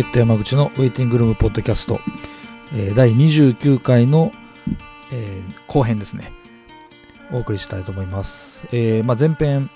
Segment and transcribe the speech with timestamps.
[0.00, 2.00] ベッド山口のウェイティングルームポッドキャスト、
[2.74, 4.32] えー、第29回の、
[5.12, 6.32] えー後編ですね。
[7.30, 8.66] お送りしたいと思います。
[8.72, 9.68] えーまあ、前編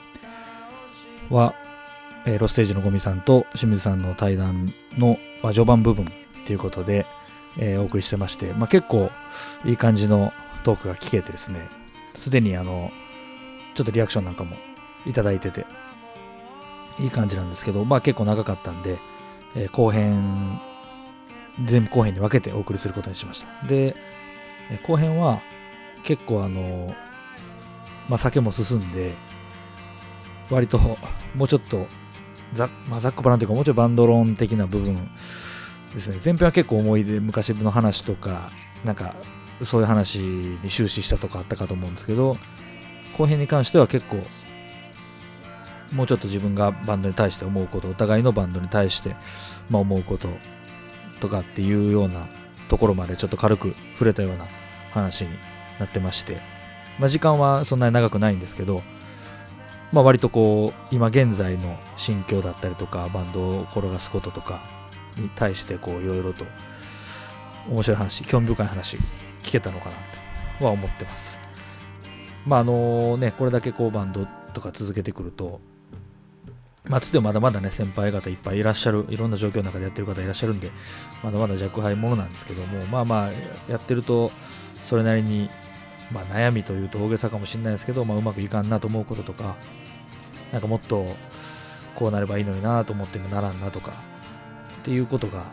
[1.29, 1.55] は、
[2.25, 6.07] えーロステージのゴミさんと清水さんの対談の、まあ、序盤部分
[6.47, 7.05] ということで、
[7.59, 9.11] えーお送りしてまして、まあ、結構
[9.67, 10.33] いい感じの
[10.63, 11.69] トークが聞けてですね、
[12.15, 12.91] すでにあの、
[13.75, 14.57] ちょっとリアクションなんかも
[15.05, 15.67] いただいてて、
[16.99, 18.97] いい感じなんですけど、まあ結構長かったんで、
[19.57, 20.61] えー後編、
[21.65, 23.67] 全部後編に分けてお送りすることにしました。
[23.67, 23.97] で、
[24.71, 25.41] え後編は
[26.05, 26.95] 結構あの、
[28.09, 29.15] まあ酒も進んで、
[30.51, 30.79] 割と
[31.35, 31.87] もうちょっと
[32.53, 34.97] ざ,、まあ、ざっくばらんというかもうちょいバンド論的な部分
[35.93, 36.19] ですね。
[36.25, 38.51] 前編は結構思い出、昔の話とか、
[38.85, 39.15] なんか
[39.63, 42.37] そういう話に終始したとかあったかと思うんですけど、
[43.17, 44.17] 後編に関しては結構
[45.95, 49.17] もうちょっと自分がバンドに対して思うことお互いのバンドに対して、
[49.71, 50.29] ま、思うこと
[51.21, 52.27] とかっていうような
[52.69, 54.47] ところまでちょっと軽く触れたような
[54.93, 55.31] 話に
[55.79, 56.39] なってまして、
[56.99, 58.83] まあ、時間はそんなに長くないんですけど、
[59.93, 64.61] まあ、割とこう今現在の心境だったりとかバンドを転がすこととか
[65.17, 66.45] に対してこういろいろと
[67.69, 68.97] 面白い話興味深い話
[69.43, 69.97] 聞けたのかな
[70.59, 71.41] とは思ってます。
[72.47, 75.61] まああのねこれだけこうバンドとか続けてくると
[76.89, 80.71] まあ、つってもまだまだね、先輩方いっぱいいらっしゃる、いろんな状況の中でやってる方いらっしゃるんで、
[81.23, 83.33] まだまだ若輩者なんですけども、まあまあ、
[83.71, 84.31] やってると、
[84.83, 85.49] それなりに、
[86.13, 89.57] まあ、悩みというと大げさかもしれないですけど、まあ、うまくいかんなと思うこととか、
[90.53, 91.07] なんかもっと
[91.95, 93.93] こうなればいいのになと思ってもならんなとか、
[94.81, 95.45] っていうことが、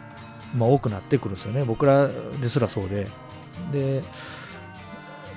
[0.54, 1.64] まあ、多くなってくるんですよね。
[1.64, 3.08] 僕らですらそうで。
[3.72, 4.04] で、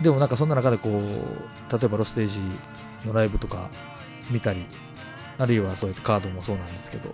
[0.02, 2.40] でもなんかそんな中でこう、例えばロステージ
[3.06, 3.68] のライブとか
[4.28, 4.66] 見たり、
[5.38, 7.10] あるいはそういうカードもそうなんですけど、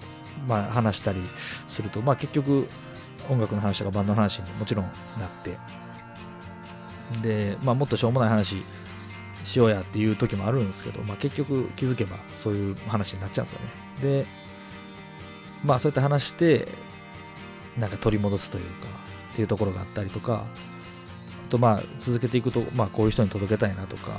[0.47, 1.21] まあ、話したり
[1.69, 2.69] すると、まあ、結局
[3.29, 4.85] 音楽の話とかバンドの話にもちろん
[5.19, 5.57] なって
[7.23, 8.63] で、まあ、もっとしょうもない話
[9.45, 14.25] しようやっていう時もあるんですけど、まあ、結局気づけばそういう話になっちゃうんですよね。
[14.25, 14.27] で
[15.65, 16.69] まあそうやって話して
[17.79, 18.87] なんか取り戻すというか
[19.33, 20.45] っていうところがあったりとか
[21.47, 24.13] あとまあ続けていくと、まあ、こういう人に届けたいなとか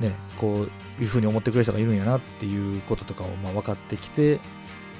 [0.00, 0.66] ね、こ
[0.98, 4.40] ういうふうに思ってくれる人がいるんやなっていうこととかをまあ分かってきて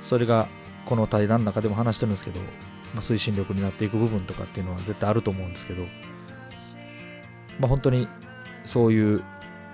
[0.02, 0.48] それが
[0.86, 2.46] この対談の中でも話してるんですけど、ま
[2.98, 5.82] あ、推進力になっていく部分とかっていうのは絶対あると思うんですけど、
[7.58, 8.08] まあ、本当に
[8.64, 9.22] そういう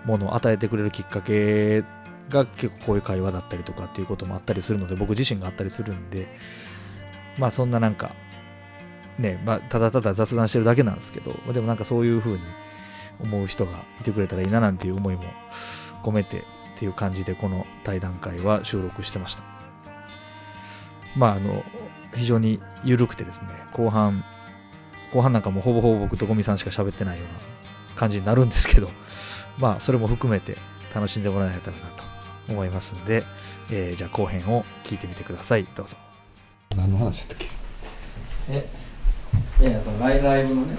[0.04, 1.82] ものを与えてくれるきっかけ
[2.28, 6.26] が結構こういう会話だったりとかっていうこともあったりするので僕自身があったりするんで
[7.38, 8.10] まあそんななんか
[9.18, 12.40] ね、まあ、ただただ雑談してるだけなんですけどでもなんかそういうふうに
[13.20, 15.22] 思う人がいてくれたらいいななんていう思いも
[16.02, 16.42] 込めてっ
[16.76, 19.42] ていう感じでこの対談会は収録してました。
[21.16, 21.64] まああの
[22.14, 24.24] 非常に緩くてですね後半
[25.12, 27.26] 後半なんかもうほぼほぼ僕とゴミさんしか喋ってないよう
[27.94, 28.88] な感じになるんですけど
[29.58, 30.56] まあそれも含めて
[30.94, 32.04] 楽しんでもらえたらなと
[32.48, 33.24] 思いますんで、
[33.70, 35.66] えーじゃあ後編を聞いてみてください。
[35.74, 35.96] どうぞ。
[36.76, 37.46] 何の話だったっけ？
[38.50, 38.68] え
[39.60, 40.76] いやいやそのライライブのね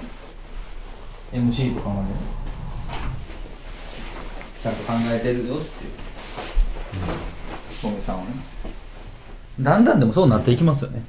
[1.34, 2.08] MC とかまで。
[4.62, 5.60] ちゃんと考えてるよっていう。
[7.82, 8.30] 小梅さんはね。
[9.60, 11.02] だんだんでもそうなっていきますよね。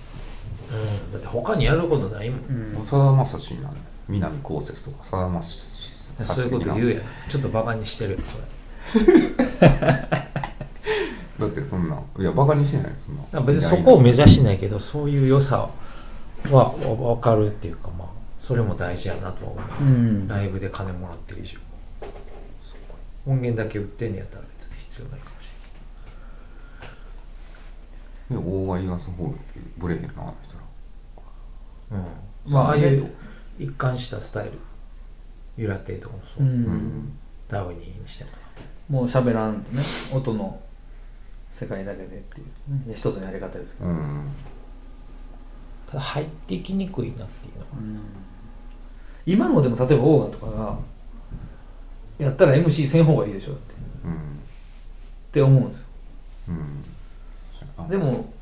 [0.71, 3.75] うん、だって他にやることないもん、さだまさしなの
[4.09, 7.01] 南こうせつとかさだまさしそういうこと言うやん。
[7.29, 8.11] ちょっとバカにしてる。
[8.13, 9.05] よそれ。
[11.39, 13.41] だってそんないやバカにしてないよそんな。
[13.41, 15.69] 別にそこを目指しないけどそういう良さ
[16.49, 18.14] は分かるっていうかまあ
[18.45, 20.27] それも大事やなとは思う、ん。
[20.27, 21.57] ライブで金もらってる以上。
[23.25, 25.49] 音源だけ売ってんねやったら別に必要ないかもし
[28.29, 29.43] で大賀イワスホールって
[29.79, 31.97] ブレへんなあの人ら。
[31.97, 32.07] れない、
[32.45, 33.15] うん、まあああいう
[33.57, 34.51] 一貫したスタイル。
[35.57, 37.17] ゆら亭とかもそう、うん。
[37.47, 38.25] ダウニーにして
[38.89, 39.81] ももう喋らんとね。
[40.13, 40.61] 音の
[41.49, 44.27] 世界だけでっていう、ね、一つのやり方ですけど、うん。
[45.87, 47.71] ただ入っていきにくいなっていうのが
[49.25, 50.77] 今のでも例えばオーガとかが
[52.17, 53.73] やったら MC せん方がいいでしょって。
[53.73, 54.39] っうん
[55.31, 55.87] て思うんですよ。
[56.49, 57.89] うん。
[57.89, 58.33] でも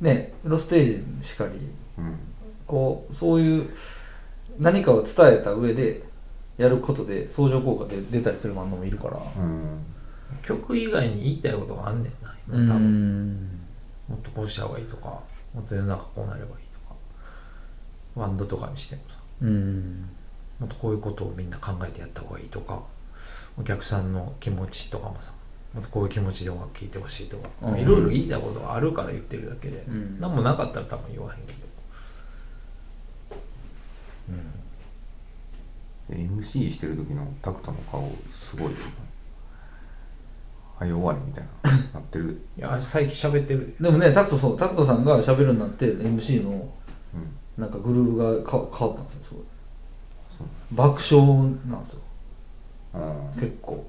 [0.00, 1.52] ねロステージしかり
[1.98, 2.18] うん。
[2.66, 3.70] こうそういう
[4.58, 6.02] 何かを伝えた上で
[6.58, 9.16] やることで相乗効果で出たりするバンドもいるから。
[9.16, 9.84] うん。
[10.42, 12.66] 曲以外に言いたいことがあんねんな今うん。
[12.68, 13.60] 多分。
[14.08, 15.20] もっとこうした方がいいとか
[15.54, 16.94] もっと世の中こうなればいいとか。
[18.16, 20.08] バンドとかにしてもさうん。
[20.58, 22.82] もっとこういうことをみんな考えてやった方がいいとか
[23.58, 25.32] お客さんの気持ちとかもさ
[25.74, 27.78] もっとこういう気持ちで音楽聴いてほしいとか、うん。
[27.78, 30.20] いろいろ言いたいことがあるから言ってるだけで、うん。
[30.20, 31.58] 何もなかったら多分言わへんけど、
[36.10, 38.78] うん、MC してる時のタクトの顔すごいよ
[40.78, 41.70] はい終わりみたいな
[42.00, 42.40] なってる。
[42.56, 43.84] いや最近喋ってるで。
[43.84, 49.38] でもねタクトそうタクトさんが喋るようになって MC のうんなんかグルーヴがか変わったんですよ
[50.28, 51.26] すごい爆笑
[51.68, 52.02] なんですよ。
[52.94, 53.40] うん。
[53.40, 53.86] 結構。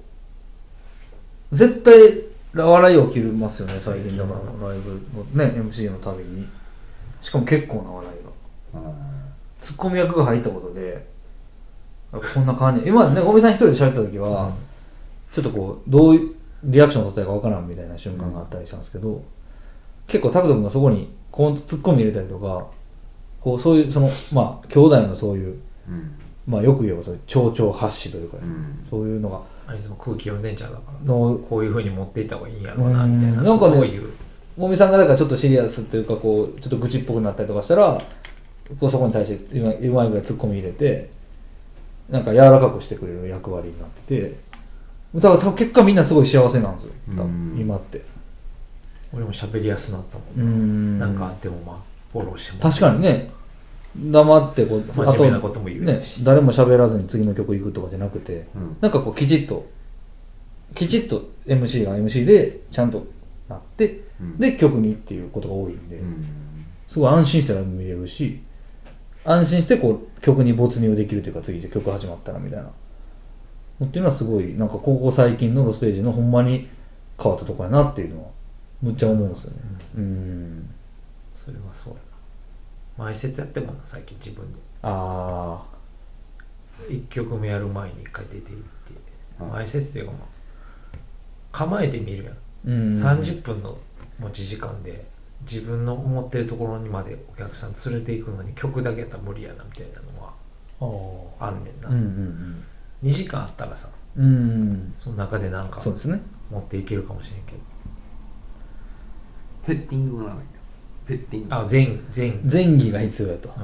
[1.50, 1.94] 絶対
[2.54, 4.16] 笑い起きますよね最近。
[4.16, 6.46] だからライブのね MC のたびに。
[7.20, 8.24] しかも結構な笑い
[8.74, 8.80] が。
[8.80, 8.94] うん。
[9.60, 11.06] ツッコミ役が入ったことで
[12.12, 12.86] こんな感じ。
[12.86, 14.52] 今ねゴミさん一人で喋った時は、
[15.32, 19.22] ちょっとこうどういうリアクションを取ったらいいかわからんみたいな瞬間があったりしたんですけど、
[20.06, 22.66] 結構タクト君がそこにこうツッコミ入れたりとか
[23.42, 25.56] こうそういうそのまあ兄弟のそういう
[25.88, 26.14] うん。
[26.44, 28.86] まあよく言えばそういう蝶々発しというかですね、うん。
[28.90, 31.06] そういうのがあいつも空気読んでんちゃうだから。
[31.06, 33.38] のこういうふうに持っていった方がいいんやろうなみたいな。
[33.38, 34.12] うんなんかねこういう？
[34.56, 38.02] もみさんがだからちょっとシリアスっていうかこうちょっと愚痴っぽくなったりとかしたら
[38.80, 41.10] こうそこに対してうまいうまいぐらいツッコミ入れて
[42.10, 44.34] なんか柔らかくしてくれる役割になってて
[45.14, 46.92] だから多分結果みんなすごい幸せなんですよ。
[47.56, 48.02] 今って。
[49.14, 50.98] 俺も喋りやすくなったもん、うん。
[50.98, 53.30] なんかあってもまあフォローしても確かにね。
[53.94, 58.76] 黙ってこう真面目なことも言うねし、誰も喋らずに次の曲行くとかじゃなくてうん。
[58.80, 59.66] なんかこうきちっと
[60.74, 63.06] きちっと MC が MC でちゃんと
[63.48, 64.38] なってうん。
[64.38, 66.24] で曲にっていうことが多いんで、うん。
[66.88, 68.40] すごい安心してライブ見れるし
[69.24, 72.70] 安心してこう曲に没入できるというか次で曲始まったらみたいな。
[73.80, 76.68] のっていうのはすごいなんかここ最近のロステージのほんまに
[77.20, 78.28] 変わったとこやなっていうのは
[78.80, 79.58] むっちゃ思うんですよね。
[79.96, 80.70] うん。
[81.36, 81.98] それはそうや。
[81.98, 82.01] な
[82.98, 84.58] 前説やってもんな最近自分で。
[84.82, 85.62] あ
[86.88, 88.54] 1曲目やる前に1回出ていって
[89.40, 89.44] う。
[89.44, 89.48] ん。
[89.50, 90.28] 前説っていうかまあ
[91.52, 93.76] 構えてみるやん、あうん30分の
[94.18, 95.04] 持ち時間で
[95.42, 100.32] 自分の思ってるところにまでお客さん連れていくのに曲だけやったら無理やなみたいなのは
[101.40, 102.64] ああんねんな、うんうん
[103.02, 104.28] 2時間あったらさうんう
[104.74, 104.92] ん。
[104.96, 106.20] その中でなんかそうですね。
[106.50, 107.58] 持っていけるかもしれんけど。
[109.66, 110.44] ペッティングがない
[111.02, 111.54] んだペッティング。
[111.54, 113.54] あ全全前儀が必要やと。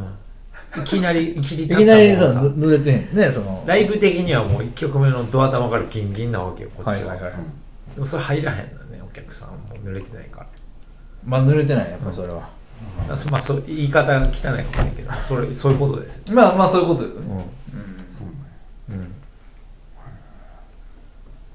[0.76, 0.82] うん。
[0.82, 7.40] いきなりいきりい立っきなりさたもんさ濡れてへんねそのライブ的にはもう1曲目のドア玉からギンギンなわけよこっちは,、はいはいはい。
[7.94, 10.46] でもそれ入らへんのねお客さんもう濡れてないから。
[11.24, 12.48] まあ濡れてないやっぱそれは、
[13.06, 14.64] まあそまあそう言い方が汚いかもしれない
[14.96, 17.44] けどそれそういうことですよ、まあまあそういうことですよね、うんうん
[18.06, 18.26] そう
[18.90, 19.14] なんやうん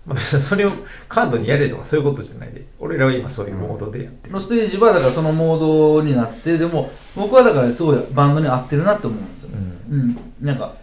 [0.05, 0.71] まあ、別に それを
[1.07, 2.65] カードにやれとかそういうことじゃないで。
[2.79, 9.57] 俺らは今そういうモードでやってる、のステージはだからそのモードになってでも僕はだからすごいバンドに合ってるなって思うんですよね。
[9.89, 10.73] うん、なんか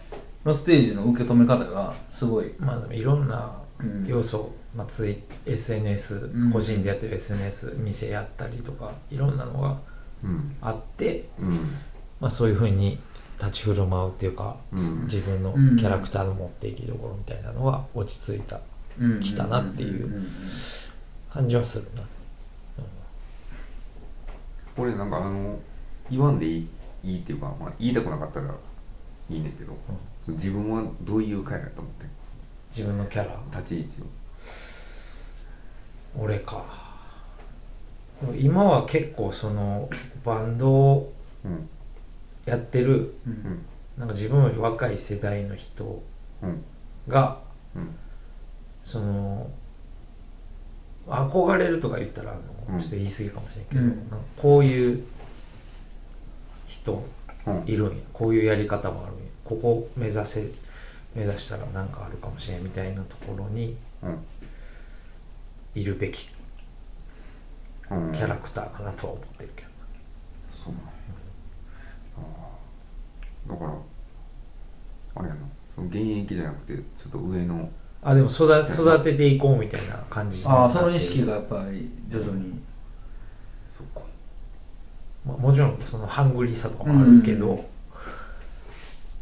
[0.45, 2.51] のステージの受け止め方がすごい。
[2.57, 4.05] まあでもいろんなうん。
[4.07, 6.51] 要素、まあ、ツイ SNS、うん。
[6.51, 9.77] 個人でやってる SNS 店やったりとかいろんなのが
[10.23, 10.55] うん。
[10.61, 11.51] あって、うん。
[12.19, 12.99] まあ、そういうふうに
[13.39, 18.59] 立ち振る舞うっていうか、うん自分のうんキャラクターの持っていきどころみたいなのが落ち着いた
[19.21, 20.27] 来たなっていうん
[21.29, 22.03] 感じはするな、
[24.77, 25.59] 俺なんかあの
[26.09, 26.67] 言わんでいい
[27.03, 28.53] いいっていうか、まあ、言いたくなかったら
[29.29, 29.75] いいねんけど、
[30.17, 32.09] その自分はどういう回やと思ってん？
[32.69, 33.41] 自分のキャラ？
[33.49, 34.05] 立ち位置を。
[36.23, 36.63] 俺か。
[38.37, 39.89] 今は結構その
[40.23, 41.67] バンドをうん。
[42.45, 43.65] やってるうんうん。
[43.97, 46.03] なんか自分より若い世代の人
[46.43, 46.63] うん。
[47.07, 47.39] が
[47.75, 47.95] うん
[48.83, 49.49] その
[51.07, 52.35] 憧れるとか言ったらあ
[52.69, 52.75] うん。
[52.75, 54.07] のちょっと言い過ぎかもしれんけど、うん。
[54.37, 55.03] こういう
[56.67, 57.03] 人
[57.45, 58.03] うんいるんや。
[58.13, 59.23] こういうやり方もあるんや。
[59.43, 60.45] ここ目指せ
[61.15, 64.17] 目指したらなんかあるかもしれんみたいなところにうん。
[65.75, 66.29] いるべき
[67.89, 68.11] うん。
[68.13, 69.67] キャラクターかなとは思ってるけど、
[70.49, 70.79] そうな
[73.47, 73.73] だから
[75.15, 75.41] あれやな。
[75.67, 77.69] その現役じゃなくてちょっと上の
[78.03, 80.43] あでも育育てていこうみたいな感じ。
[80.45, 82.59] ああその意識がやっぱり徐々に。
[83.77, 84.07] そっか。
[85.25, 87.59] まあ、もちろんそのハングリーさとかもあるけど、うん。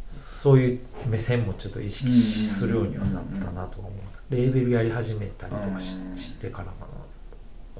[0.06, 6.86] そういう目線もちょっと意識するようにはなったなとは思う、レーベルやり始めたりとかし,、うんしてからかな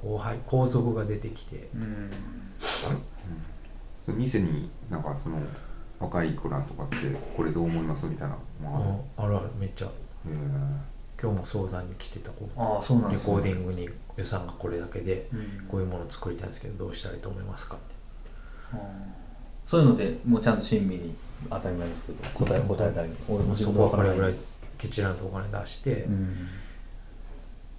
[0.02, 1.68] 後輩皇族が出てきて。
[1.74, 2.10] うん。
[4.02, 5.38] その店になんかその
[5.98, 6.96] 若い子らとかって
[7.34, 9.46] これどう思いますみたいなあ,、まああるある。
[9.58, 9.86] めっちゃ。
[9.86, 9.90] へ
[11.22, 12.48] 今日も相談に来てた子。
[12.56, 15.66] ああそうなんですレコーディングに予算がこれだけでうん。
[15.68, 17.94] こういうものを作りたいんですけどどうしたらいいと思いますかって。
[19.66, 21.14] そういうのでもうちゃんと親身に
[21.48, 24.34] 当たり前ですけど答え答えたり俺も自そ分こはこれぐらい
[24.78, 26.36] ケチらんとお金出して、うん。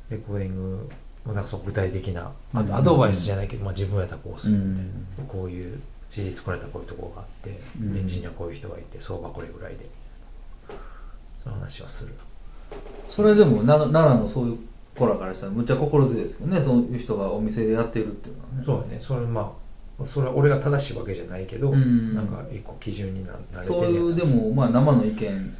[0.09, 0.89] レコーディング
[1.25, 2.75] もなんかそう具体的なあうん。
[2.75, 5.25] アドバイスじゃないけど、まあ、自分やったらこうするみたいな、うん。
[5.27, 7.97] こういう事実これたらこういうところがあって、うん。
[7.97, 9.89] エンジニアこういう人がいて相場これぐらいで
[11.41, 12.13] その話はする
[13.09, 14.57] それでもな奈良のそういう
[14.95, 16.61] 子らからしたらむっちゃ心強いですけどね。
[16.61, 18.63] そういう人がお店でやってるっていうのはね。
[18.63, 18.97] そうだね。
[18.99, 19.53] それま
[19.99, 22.15] あそれは俺が正しいわけじゃないけど、うん。
[22.15, 25.53] なんか一個基準にななれてんそういうでもまあ生の意見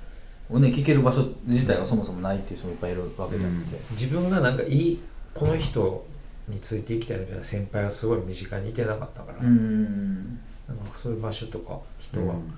[0.50, 5.02] をね聞ける場所自体はそもそもないっていう人もいっぱいいるわけじゃなくて、自分がなんかいい
[5.34, 6.06] この人
[6.48, 10.40] についていきたいみたいな先輩がすごい身近にいてなかったから、うん。
[10.68, 12.54] なんかそういう場所とか人がうん。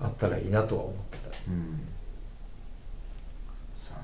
[0.00, 1.28] あったらいいなとは思ってた。
[1.48, 1.80] うん
[3.76, 3.98] さあ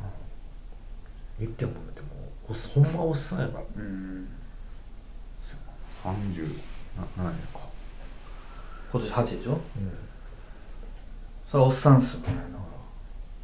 [1.38, 2.08] 言ってもだっても
[2.48, 3.64] うおっほんまおっさんやから。
[3.76, 4.28] うん。
[6.04, 6.48] 30
[6.96, 7.60] な何やか。
[8.92, 9.52] 今年8でしょ？
[9.52, 9.58] うん。
[11.48, 12.26] それはおっさんっすよね。
[12.26, 12.64] だか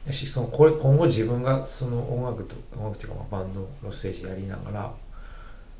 [0.06, 4.92] やしそのこれ今後自分がその音楽と音楽っていうかまあバンドのステージやりながら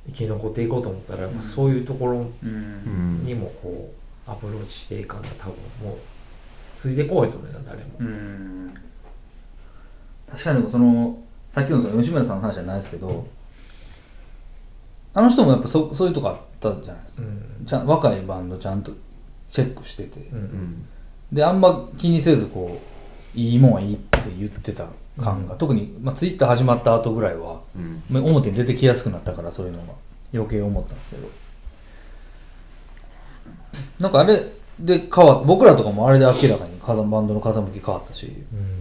[0.07, 2.29] 生き残っていこうと思ったら、まあそういうところらうん。
[2.45, 3.93] うんにもこ
[4.26, 5.99] うアプローチしていかんと多分もう
[6.76, 8.75] ついてこいと思うよな誰も、うん。
[10.31, 11.19] 確かにでもその
[11.50, 13.26] さっきのその吉村さんの話じゃないですけど
[15.12, 17.66] あの人もやっぱそそういうとこあったじゃないですか、うん。
[17.66, 18.92] ちゃん若いバンドちゃんと
[19.50, 20.87] チェックしてて、うんうん。
[21.33, 22.80] であんま気にせずこ
[23.35, 24.87] ういいもんはいいって言ってた
[25.21, 25.59] 感が、うん。
[25.59, 28.02] 特に、まあ、ツイッター始まった後ぐらいはうん。
[28.09, 29.95] まあ表に出てきやすくなったからそういうのが
[30.33, 31.28] 余計思ったんですけど。
[33.99, 34.45] なんかあれ
[34.78, 38.26] で変わっ僕らとかもあれで明らかに風バンドの風向き変わったし。
[38.52, 38.79] うん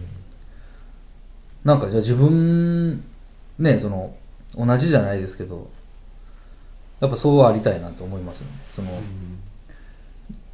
[1.64, 3.02] なんかじゃあ自分
[3.58, 4.14] ねその
[4.56, 5.70] 同じじゃないですけど
[7.00, 8.52] やっぱそうありたいなと思いますよね。
[8.70, 8.88] その、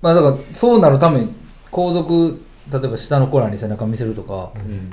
[0.03, 1.33] まあだからそうなるために
[1.71, 2.41] 皇族
[2.73, 4.91] 例えば下の子らに背中見せるとかうん。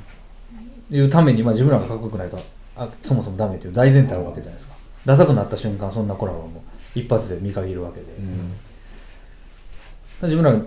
[0.91, 2.37] いうために、まあ、自分らがかっこよくないと
[2.75, 4.75] あそもそもダメっていう大前提あるわけじゃないですか。
[5.05, 6.63] ダサくなった瞬間そんな子らはも
[6.95, 8.07] う一発で見限るわけで、
[10.21, 10.59] 自分らが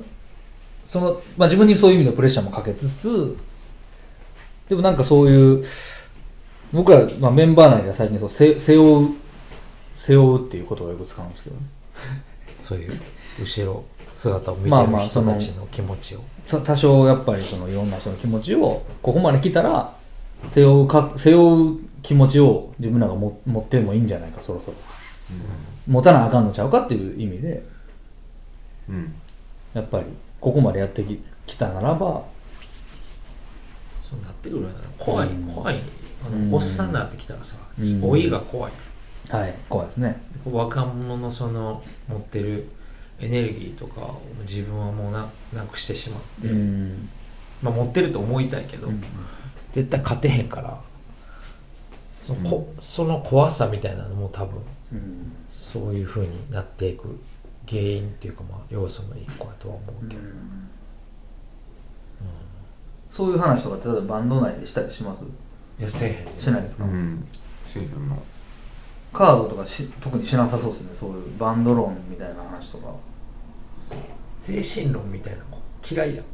[0.85, 3.37] その、まあ、自分にそういう意味のプレッシャーもかけつつ
[4.69, 5.65] でもなんかそういう
[6.73, 9.09] 僕ら、まあ、メンバー内では最近そう背背負う
[9.97, 11.63] 背負うっていう言葉をよく使うんですけどね。
[12.59, 12.93] そういう
[13.41, 19.95] 後ろ姿を見てまあまある人たちの気持ちを、た多少やっぱりそのいろんな人の気持ちをここまで来たら
[20.49, 24.77] 背負うか背負う気持ちを自分らがも持ってもいいんじゃないかそろそろ。
[25.87, 27.63] 持たなあかんのちゃうかっていう意味で。
[28.89, 29.15] うん。
[29.75, 30.07] やっぱり
[30.41, 32.25] ここまでやってききたならば
[34.09, 34.67] そうなってくる
[34.99, 35.53] 怖いうん。
[35.53, 35.81] 怖い
[36.25, 36.55] あの、うん。
[36.55, 38.01] おっさんになってきたらさ、うん。
[38.01, 38.73] 老いが怖い。
[39.31, 39.55] はい。
[39.69, 40.21] 怖いですね。
[40.45, 42.69] 若者のその持ってる
[43.19, 47.09] エネルギーとかを自分はもうななくしてしまって、うん。
[47.63, 48.89] まあ、持ってると思いたいけど、
[49.73, 50.79] 絶対勝てへんから
[52.23, 54.61] その,、こその怖さみたいなのも多分
[54.93, 55.33] うん。
[55.49, 57.19] そういう風になっていく
[57.69, 60.21] 原因っていうかまあ要素の一個だとは思うけど、
[63.17, 65.25] そういう話とか例えばバンド内でしたりします？
[65.25, 65.29] い
[65.83, 67.27] やせえへんしないですか、うん。
[67.67, 68.17] せえへんな
[69.15, 72.95] カードとかし特にしなさそうですねそういうバンド論みたいな話とか。
[74.35, 75.45] 精神論みたいなの
[75.91, 76.27] 嫌いやん。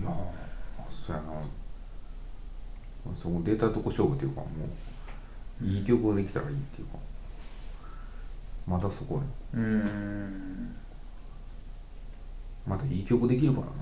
[0.00, 0.12] いやー
[0.88, 3.12] そうやな。
[3.12, 4.46] そこ出たとこ勝負っていうかも
[5.60, 6.98] ういい曲ができたらいいっていうか。
[8.68, 9.22] まだそこよ
[9.54, 10.76] うん。
[12.64, 13.72] まだいい曲できるからな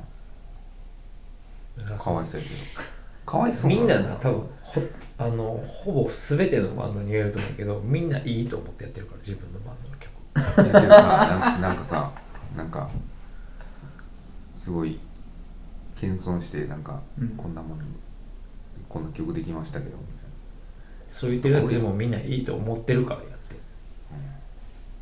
[1.98, 2.60] かわいそうやけど。
[3.26, 4.80] かわいそうみんなな多分ほ
[5.18, 10.70] あのほぼ全てのバンドに言えると思うけどみんないいと思ってやってるから自分のバンドの曲。
[10.70, 12.10] いやけどさなんなんかさ
[12.56, 12.88] なんか
[14.52, 14.98] すごい
[15.96, 17.78] 謙遜してなんか、うんこんなもん
[18.88, 20.04] こんな曲できましたけどみ
[21.12, 23.54] そう言ってるやつでもみんないいと思ってるからやって。
[23.54, 23.60] る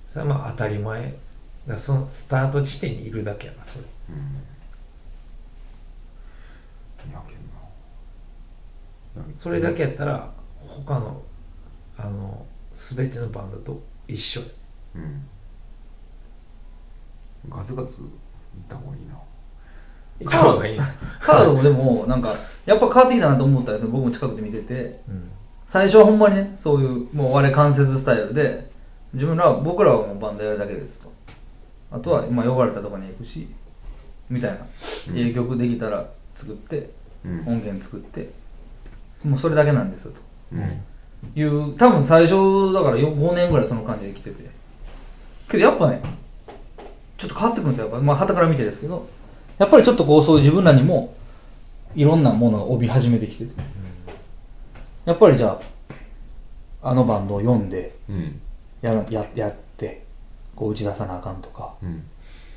[0.09, 1.03] それはまあ当たり前。
[1.03, 1.17] だか
[1.75, 3.85] らそのスタート地点にいるだけやなそれ。
[4.11, 4.46] うん
[9.35, 10.31] それだけやったら
[10.66, 11.23] 他の
[11.97, 14.47] あの全てのバンドと一緒や。
[14.97, 15.23] うん。
[17.49, 18.09] ガツガツいっ
[18.69, 19.14] た方がいいな。
[20.21, 20.85] 行った方がいいな、
[21.21, 22.33] カードもでもなんか
[22.64, 23.90] やっぱ変わってきたなと思ったんですよ。
[23.90, 25.01] 僕も近くで見てて。
[25.09, 25.31] うん。
[25.64, 28.71] 最初はほんまにねそういうもう我関節スタイルで
[29.12, 31.11] 自分らは僕らはもうバンドやるだけですと。
[31.90, 33.49] あとはまあ呼ばれたとこに行くし
[34.29, 34.59] みたいな、
[35.11, 35.16] うん。
[35.16, 36.79] いい曲できたら作って。
[36.79, 36.90] うん
[37.47, 38.31] 音源作って。
[39.25, 40.21] もうそれだけなんですと。
[40.53, 40.85] うん。
[41.35, 44.49] いう多分最初だから5年ぐらいその感じで来てて。
[45.49, 46.01] けどやっぱね
[47.17, 47.87] ちょっと変わってくるんですよ。
[47.87, 49.09] やっぱまあ旗から見てですけど。
[49.59, 51.15] やっぱりちょっとこうそういう自分らにも
[51.95, 53.55] いろんなものが帯び始めてきてて。
[55.05, 55.59] やっぱりじゃ
[56.83, 58.41] ああのバンドを読んでうん。
[58.83, 60.05] やらややって
[60.55, 61.75] こう打ち出さなあかんとか。
[61.83, 62.03] うん。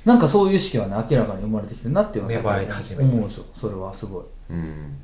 [0.06, 2.60] なんかそういう意識はね明らかに生まれてきてるなっていうのは
[3.00, 3.46] 思うんですよ。
[3.56, 4.98] それはすごいうん。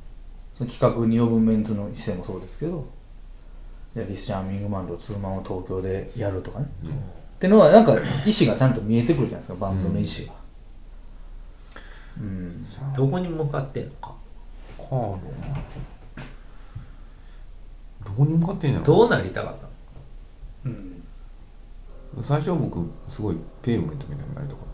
[0.56, 2.86] その企画に呼ぶメンツの姿勢もそうですけど
[3.94, 6.66] いやディスチャーミングマンとツーマンを東京でやるとかね。
[6.84, 6.90] うん。
[6.90, 6.92] っ
[7.38, 8.02] てのはなんか意思
[8.50, 10.34] がちゃんと見えてくるじゃないですかバンドの意思が。
[12.18, 14.14] うん、どこに向かってんのか。
[14.78, 14.96] カード。
[14.96, 15.18] な
[18.06, 18.84] どこに向かってんやろ？
[18.84, 20.74] どうなりたかったの？
[22.16, 24.66] うん、最初は僕すごいペイメントみたいになりたかっ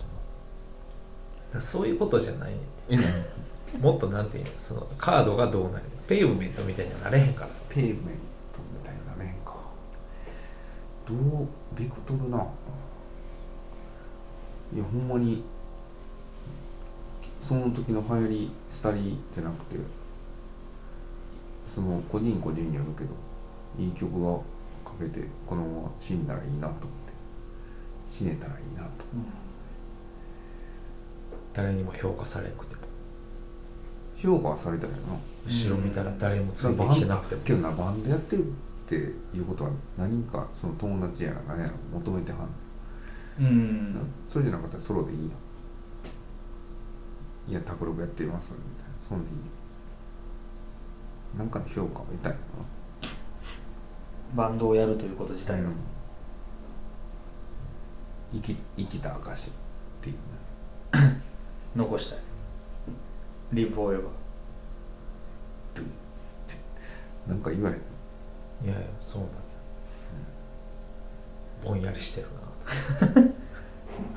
[1.53, 2.53] たそういうことじゃない。
[2.89, 2.97] え
[3.81, 7.63] もっとなんていうのそのカードがどうなるペイメントみたいにはなれへんからさ。
[7.69, 7.95] ペイメン
[8.53, 9.57] トみたいな面か
[11.07, 12.39] どうベクトルな。
[14.75, 15.43] いやほんまに
[17.39, 18.51] その時の流行り
[18.83, 19.77] 廃りじゃなくて
[21.67, 23.11] その個人個人によるけど
[23.79, 24.39] いい曲が
[24.85, 27.13] かけてこのまま死んだらいいなと思って。
[28.13, 28.91] 死ねたらいいなと
[31.55, 32.72] 誰にも評価されなくて。
[32.72, 32.72] も
[34.23, 34.99] 評価はされたよな。
[35.45, 38.51] 後ろ見たら誰もついてきてなくてもけどなバンドやってるっ
[38.87, 42.49] ていうことは何かその友達やら何やら求めてはんの。
[43.41, 43.95] うん。
[43.95, 45.25] なそれじゃなかったらソロでいいや。
[47.49, 49.45] んいや卓録やってますみたいなそんでいいや。
[51.37, 52.39] んなんかの評価を得たいよ
[54.35, 55.71] バンドをやるということ自な体の、
[58.33, 59.53] 生き生きた証っ
[60.01, 60.17] ていう
[61.77, 62.19] 残したい
[63.53, 64.03] Live Forever
[67.27, 67.79] ななんか言わへんい
[68.69, 69.39] やいやそうなんだ、
[71.65, 72.29] ぼんやりしてる
[73.15, 73.33] な。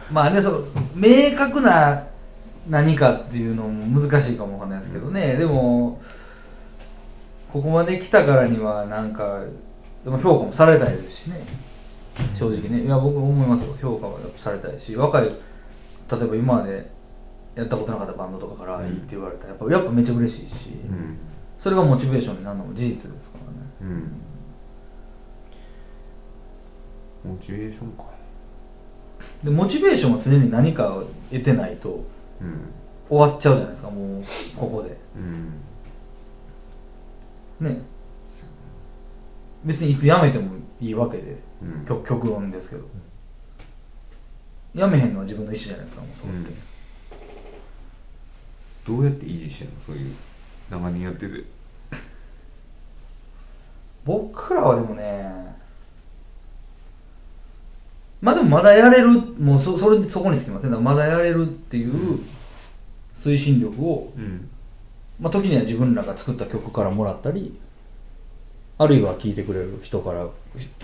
[0.12, 0.60] まあねその
[0.95, 2.04] 明確な
[2.69, 6.00] 何かっていうのも難しいかもわかんないですけどね、でも
[7.52, 9.41] ここまで来たからにはなんか
[10.04, 11.38] でも評価もされたいですしね。
[12.36, 12.82] 正直ね。
[12.86, 13.76] いや僕思いますよ。
[13.82, 16.95] 評価はやっぱされたいし若い例えば今まで
[17.56, 21.18] やったことなかったバンドとかからいいって言われたらやっぱやっぱめっちゃ嬉しいし、うん。
[21.58, 23.96] それがモチベーションになるのも事実ですからね。
[27.24, 27.32] うん。
[27.32, 28.04] モチベーションか。
[29.44, 32.04] でモチベーションは常に何かを得てないと
[32.41, 32.60] うん
[33.08, 34.24] 終わっちゃうじゃないですかもう
[34.58, 34.98] ここで。
[35.18, 35.54] うん。
[37.60, 37.82] ね。
[39.63, 41.86] 別にいつ辞めてもいいわけでうん。
[41.86, 42.84] 極極論ですけど、
[44.76, 46.52] 辞めへんのは自分の意思じゃないですかもうそれって、
[48.86, 49.74] どうやって維持してんの？
[49.80, 50.13] そういう
[50.69, 51.43] 長年やってて
[54.06, 55.56] 僕らはでもね
[58.21, 60.84] まあでもまだやれるもうそそれそこにつきません。
[60.84, 62.19] まだやれるっていう
[63.13, 64.50] 推進力を、うん。
[65.19, 67.58] まあ、時には自分らが作った曲からもらったり
[68.78, 70.28] あるいは聴いてくれる人から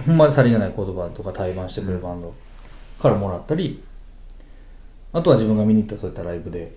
[0.06, 2.34] ほんまにさりげない言葉とか対バンしてくれるバンド
[3.02, 3.84] からもらったり
[5.12, 6.72] あとは自分が見に行ったそういったライブで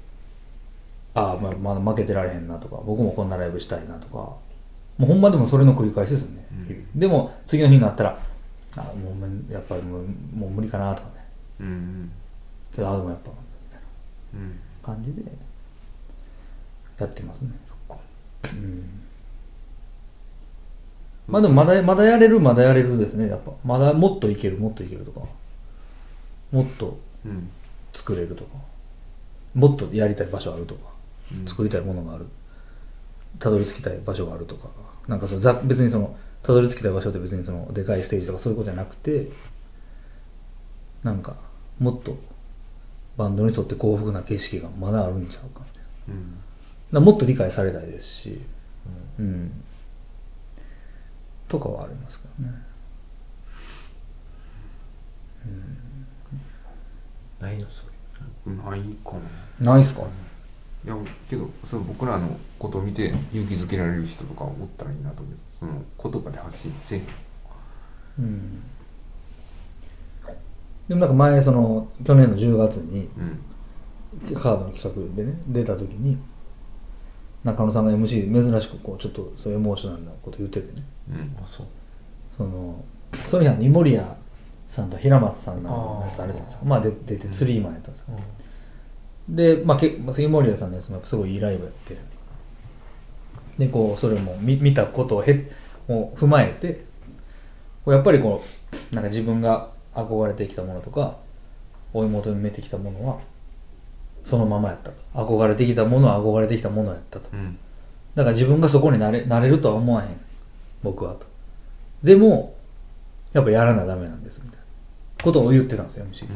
[1.14, 4.38] ああ、まあ、まだ負けてられへんなとか僕もこんなライブしたいなとかも
[5.00, 6.54] うほんまでもそれの繰り返しですよね、う
[6.96, 7.00] ん。
[7.00, 8.18] でも次の日になったら
[8.76, 11.14] ああもうめんやっぱりもうもう無理かなとかね。
[11.60, 12.10] うん
[12.74, 13.36] けどああでもやっぱみ
[13.70, 13.80] たい
[14.34, 15.22] うんな感じで
[16.98, 18.02] やってますねそっか。
[18.52, 19.00] うん。
[21.28, 23.52] まあでもまだまだやれるまだやれるですねやっぱ。
[23.64, 25.20] まだもっといけるもっといけるとか。
[26.50, 27.48] もっとうん。
[27.92, 28.50] 作れるとか。
[29.54, 30.93] もっとやりたい場所あるとか、うん
[31.46, 32.26] 作りたいものがある。
[33.38, 34.68] たどり着きたい場所があるとか。
[35.08, 39.28] なんかそのざ別にそのたどり着きたい場所って別にそのでかいステージとかそういうことじゃなくて
[41.02, 41.36] なんか
[41.78, 42.16] もっと
[43.16, 45.84] バンドにとって幸福な景色がまだあるんちゃうかみたい
[46.92, 47.00] な。
[47.00, 48.40] もっと理解されたいですし。
[49.18, 49.64] うん。
[51.48, 52.54] とかはありますけどね。
[57.40, 57.66] ないの？
[57.70, 57.84] そ
[58.46, 58.52] れ。
[58.52, 59.20] ないかも。
[59.60, 60.02] ないっすか
[60.84, 60.96] いや
[61.30, 65.34] けどその僕らのことを見て勇気づけられる人とかおったらいいなと思う。
[65.50, 67.04] その言葉で発信せえへん。
[68.18, 68.62] うん。
[70.88, 73.40] でもなんか前その去年の10月にうん。
[74.34, 76.16] カードの企画でね出た時に
[77.42, 80.82] 中野さんが MC 珍しくこうちょっとそういうエモーショナルなこと言っててね。
[81.10, 81.36] うん。
[81.42, 81.66] あそう。
[82.36, 82.84] その
[83.26, 84.16] それやイモリア
[84.68, 86.64] さんと平松さんのやつあるじゃないですか。
[86.64, 88.18] まあで出てスリーマンやったんですよ、
[89.28, 91.96] で、まあ、けまあイモリアさんのやつもやっぱすごいいいライブやって。
[93.58, 95.48] でこうそれも見見たことをへ
[95.86, 96.84] もう踏まえて
[97.84, 98.42] こうやっぱりこ
[98.92, 101.16] うなんか自分が憧れてきたものとか
[101.92, 103.18] 追い求めてきたものは
[104.24, 104.96] そのままやったと。
[105.14, 107.28] 憧れてきたものは憧れてきたものやったと。
[107.32, 107.58] うん。
[108.14, 110.20] だから自分がそこになれなれるとは思わへん。
[110.82, 111.26] 僕はと。
[112.02, 112.54] でも
[113.32, 114.64] やっぱやらなダメなんですみたいな
[115.24, 116.26] ことを言ってたんですよ MC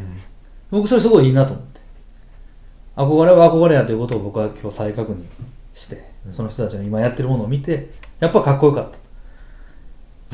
[0.71, 1.81] 僕それすごいいいなと思って
[2.99, 5.25] 憧れは憧れやということを僕は今日再確認
[5.73, 8.99] して、その人たちの今やってるものを見てやっぱかっこよかった。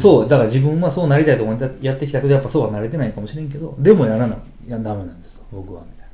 [0.01, 6.13] そうだから自分はそうなりたいと思ってやってきたけどやっぱそうはなれてないかもしれんけどでもやらないやダメなんですよ僕はみたいな。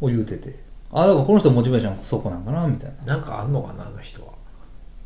[0.00, 0.54] を言うてて。
[0.90, 3.14] あだからこの人のモチベーションはそこなんかなみたいな。
[3.14, 4.32] なんかあんのかなあの人は。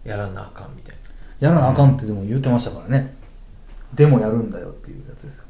[0.05, 0.97] やらなあかんみたい
[1.39, 3.15] やらなあかんってでも言ってましたからね。
[3.95, 5.45] でもやるんだよっていうやつですよ。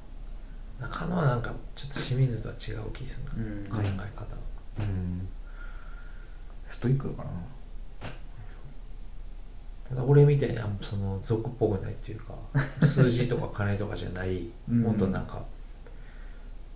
[0.81, 3.85] な中野はなんかちょっと清水とは違う気するな、うん。
[3.85, 4.43] 考え方が
[4.81, 5.29] うん。
[6.67, 7.35] ストイックだからな。
[9.89, 12.35] ただ俺みたいなその俗っぽくないっていうか
[12.81, 14.83] 数字とか金とかじゃないうん。
[14.83, 15.43] もっとなんか、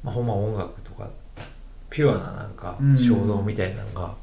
[0.02, 1.08] まあ、ほんま音楽とか
[1.88, 2.96] ピュアななんかうん。
[2.98, 4.14] 衝動みたいなのが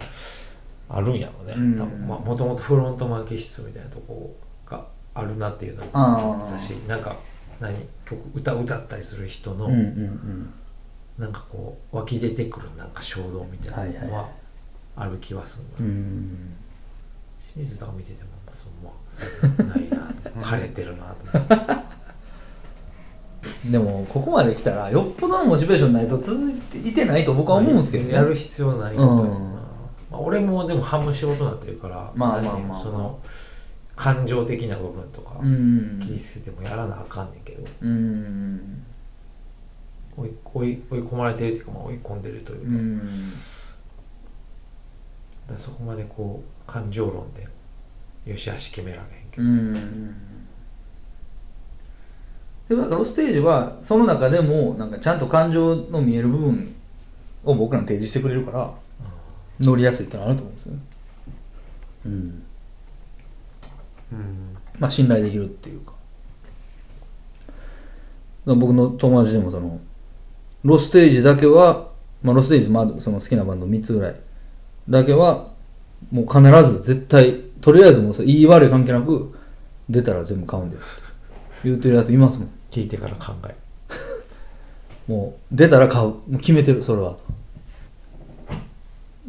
[0.89, 1.75] あるんやろね、うん。
[1.75, 2.07] 多分。
[2.07, 4.35] まあもともとフロントマン気質みたいなとこ
[4.67, 7.15] があるなっていうのは私なんか
[7.59, 7.75] 何？
[8.05, 10.53] 曲歌歌ったりする人の、うんうんうん
[11.17, 14.29] なんかこう湧き出てくるなんか衝動みたいなのはは
[14.95, 16.55] ある気はするな、うん。
[17.37, 20.29] 清水とか見てても、まあ、そうまあそうないなと。
[20.41, 21.37] 枯れてるなと。
[21.37, 21.83] 思って
[23.69, 28.13] でもここまで来たらよっぽどのモチベーションないと続いていてないと僕は思うんですけどね。
[28.13, 29.53] やる必要ないことやな、うん。
[29.53, 29.59] ま
[30.13, 33.19] あ、俺もでも半分仕事になってるからまあまあまあその
[33.95, 35.99] 感情的な部分とかうん。
[36.01, 37.63] 切り捨ててもやらなあかんねんけど。
[37.81, 38.82] うん
[40.17, 42.99] 追い追い追い込まれてるっていうか、まあ、追い込んでるというか,、うん。
[45.47, 47.47] だそこまでこう感情論で
[48.25, 50.15] よしあし決められへんけど、うん。
[52.69, 56.75] でもだからロステージはその中でもなんかちゃんと感情の見える部分
[57.43, 58.73] を僕らに提示してくれるから
[59.59, 60.79] 乗りやすいってのはあると思うんですよね。
[62.05, 62.11] うん。
[64.11, 64.57] うん。
[64.79, 65.93] まあ信頼できるっていうか。
[68.45, 69.79] 僕の友達でもその
[70.63, 71.89] ロステージだけは、
[72.21, 74.15] まあ、ロステージ、まあ、その好きなバンド3つぐらい。
[74.89, 75.51] だけは
[76.11, 79.33] もう必ず絶対とりあえずもう言い悪い関係なく
[79.89, 80.81] 出たら全部買うんだよ
[81.63, 82.49] 言ってるやついますもん。
[82.71, 83.55] 聞いてから考え。
[85.07, 86.07] もう出たら買う。
[86.07, 87.19] もう決めてるそれはと。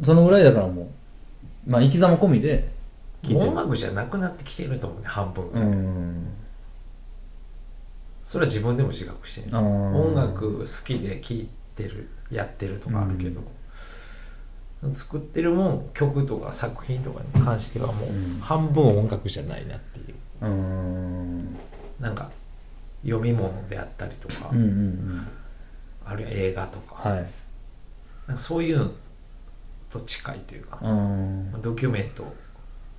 [0.03, 0.91] そのぐらいだからも
[1.67, 2.69] うまあ生き様込みで
[3.33, 6.27] 音楽じゃなくなってきてると思うね半分が、うん
[8.25, 13.43] それは自分でも自覚して音楽好きで聴いてるやってるとかあるけど、
[14.95, 18.39] 作ってるもん曲とか作品とかに関してはもうん。
[18.39, 20.15] う半分音楽じゃないなっていう。
[20.47, 21.57] うん
[22.01, 22.31] なんか
[23.05, 25.27] 読み物であったりとか、うんうんうん。
[26.07, 27.27] あるいは映画とか,、はい。
[28.27, 28.91] なんかそういうの
[29.91, 32.35] と近いというか、うんまあドキュメントを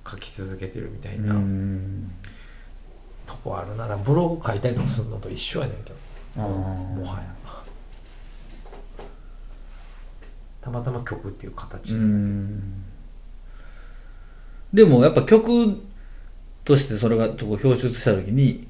[0.08, 1.34] 書き続けてるみたいな。
[1.34, 2.12] うん
[3.26, 6.42] とこあるならブログ書いたりとかするのと一緒やねんけど。
[6.42, 7.36] もはや。
[10.60, 12.82] たまたま曲っていう形、うん。
[14.72, 15.80] でもやっぱ曲
[16.64, 18.66] としてそれがこう表出した時に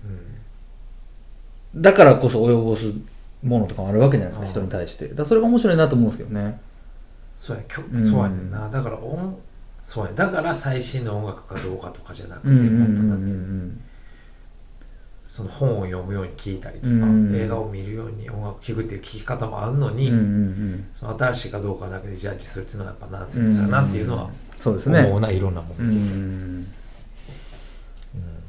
[1.75, 1.83] うん。
[1.83, 2.93] だからこそ及ぼす
[3.43, 4.51] ものとかもあるわけじゃないですかうん。
[4.51, 5.09] 人に対して。
[5.09, 6.61] だそれが面白いなと思うんですけどね。
[7.35, 7.99] そうや曲、うん。
[7.99, 8.69] そうやねんな。
[8.69, 9.41] だから音
[9.83, 13.25] そうやだから最新の音楽かどうかとかじゃなくて、もっとだって。
[13.25, 13.81] うん
[15.29, 17.35] その本を読むように聞いたりとか、うん。
[17.35, 20.27] 映画を見るように音楽聴くっていう聴き方もあるのに、うんうんう
[20.77, 20.89] ん。
[20.93, 25.01] その新しいかどうかだけでジャッジするっていうのはやっぱナンセンスやなっていうのはそうですね。
[25.05, 26.61] 思うないろんなもん、ううん。
[26.61, 26.67] ん。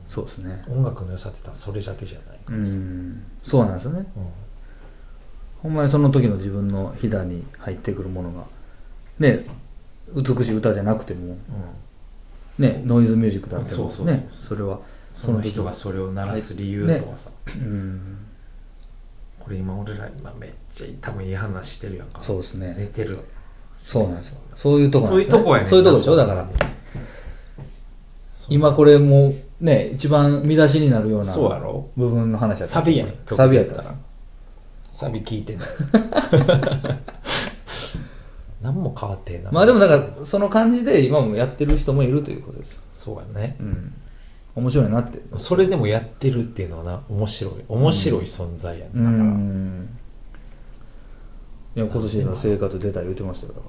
[0.07, 0.63] そうですね。
[0.69, 3.99] 音楽の良さって多分それだけじゃないかうらさ、んそうなんですよね。
[4.15, 4.25] うん。
[5.63, 8.45] ほんまにその時の自分のひだに入ってくるものが
[9.19, 9.43] ね
[10.15, 11.35] 美しい歌じゃなくても
[12.59, 12.63] うん。
[12.63, 14.07] ねノイズミュージックだってもそう。
[14.31, 18.17] それはその人がそれを鳴らす理由とはさ、うん。
[19.39, 22.21] これ今俺ら今めっちゃ多分いい話してるやんか。
[22.23, 22.75] そうですね。
[22.77, 23.19] 寝てる。
[23.77, 24.37] そうなんですよ。
[24.55, 25.37] そういうとこなんそうですね。
[25.37, 26.15] いうとこやねんそういうとこでしょ？
[26.15, 26.47] だから。
[28.49, 31.89] 今これもうね一番見出しになるようなそうやろ？
[31.97, 32.75] 部分の話やった。
[32.75, 33.75] サビやんサビやった。
[33.77, 33.95] ら。
[34.91, 35.67] サビ聞いてない
[38.61, 39.51] 何も変わってな。
[39.51, 42.81] まあでもだからその感じで今もやってる人もいるということですよ。
[42.91, 43.55] そうやね。
[43.59, 43.93] うん
[44.57, 45.21] 面白いなって。
[45.37, 47.53] それでもやってるっていうのはな面白い。
[47.69, 49.89] 面白い存在やんうだから、ん。
[51.75, 53.67] いや今年の生活出た言ってましたよだか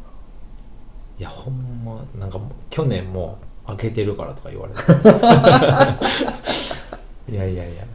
[1.18, 4.81] いやほんまなんか去年も開けてるからとか言われて。
[7.31, 7.83] いやいやいや。
[7.83, 7.88] ら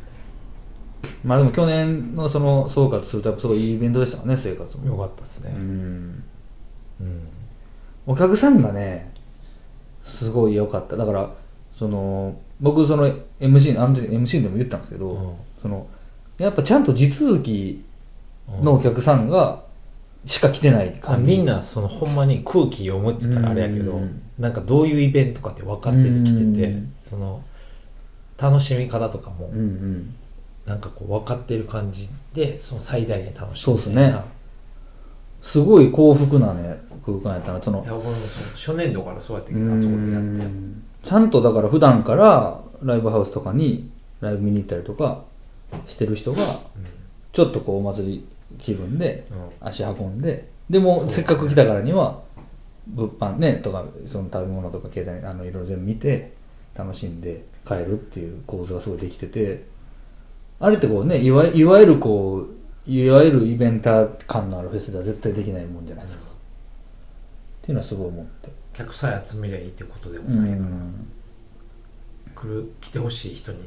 [1.24, 4.86] まあでも去年のその総括するとやっぱすごいいいイベントでしたね生活も。
[4.86, 5.52] よかったですね。
[5.56, 6.24] うん。
[7.02, 7.26] うん。
[8.06, 9.12] お客さんがね
[10.04, 10.96] すごい良かった。
[10.96, 11.32] だから
[11.74, 13.08] その僕その
[13.40, 15.34] MC あの時 MC でも言ったんですけど、うん。
[15.56, 15.88] その
[16.38, 17.84] やっぱちゃんと地続き
[18.62, 19.64] のお客さんが
[20.26, 21.38] しか来てないあ感じ。
[21.38, 26.94] みんなそのほんまに空気読むって言ったらあれやけど、うんなんかどういうイベントかって分かっててきてて、うん。
[27.04, 27.44] その
[28.38, 30.16] 楽しみ方とかもうんうん。
[30.66, 34.16] なんかこう分かってる感じでその最大限楽しむそうっすね。
[35.42, 37.62] すごい幸福なね空間やったな。
[37.62, 40.48] そのいや俺もその初年度からそうやってあそこでやって
[41.04, 45.24] ちゃんとだから普段からライブハウスとかにライブ見に行ったりとか
[45.88, 46.38] してる人が
[47.32, 49.68] ちょっとこうお祭り気分でうん。
[49.68, 52.22] 足運んででもせっかく来たからには
[52.88, 56.34] 物販ねとかその食べ物とか携帯あのいろいろ全部見て
[56.76, 59.66] 楽しんで帰るっていう構図がすごいできてて
[60.60, 62.48] あれってこうねいわいわゆるこ
[62.88, 66.28] ういわゆるイベンター感のあるフェスでは絶対できないもんじゃないですか、っ
[67.62, 71.08] ていうのはすごい思って客さえ集めりゃいいってことでもうないから、ん。
[72.36, 73.60] 来る来てほしい人に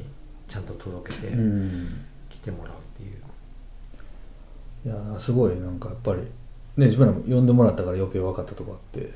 [0.47, 2.05] ちゃんと届けて、うん。
[2.29, 3.17] 来てもらうっていう。
[4.85, 6.21] いやーすごいなんかやっぱり
[6.77, 9.11] ね自分らも呼んでもらったから余計分かったとこあって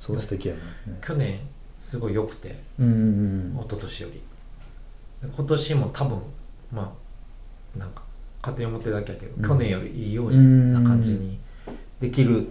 [0.00, 0.60] すごい素敵やね。
[1.02, 1.40] 去年
[1.74, 4.22] すごい良くてうんうん一昨年より。
[5.36, 6.18] 今年も多分
[6.72, 6.94] ま
[7.76, 8.02] あなんか
[8.40, 9.42] 勝手に思ってるだけやけど、うん。
[9.42, 11.38] 去年よりいいよううんな感じに
[12.00, 12.48] できる、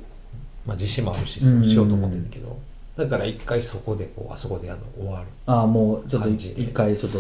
[0.72, 1.62] まあ、自信もあるしうん。
[1.62, 2.58] そうしようと思ってんだけど、
[2.96, 5.26] だから一回そこでこうあそこでやるの終わる。
[5.46, 7.20] ああもうちょっと一回ちょっと。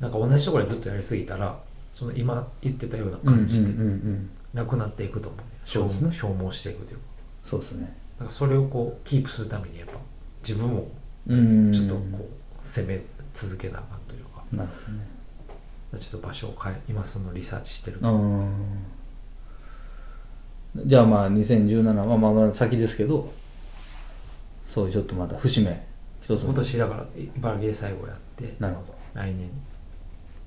[0.00, 1.56] なんか同じところでずっとやりすぎたら
[1.92, 3.72] その今言ってたような感じで
[4.52, 7.04] なくなっていくと思うね、消消耗していくというか。
[7.44, 7.96] そうですね。
[8.18, 9.94] だからそれをこうキープするためにやっぱ
[10.42, 10.88] 自分も
[11.28, 13.00] うんちょっとこう攻め
[13.32, 14.42] 続けなあかんというか。
[14.50, 15.06] なるほどね。
[15.98, 18.50] ちょっと場所を変え今そのリサーチしてるうん
[20.74, 23.30] じゃあまあ2017はまあまだ先ですけど
[24.66, 25.86] そういうちょっとまた節目。
[26.22, 28.94] 一つ今年だから茨城で最後やってなるほど。
[29.14, 29.50] 来年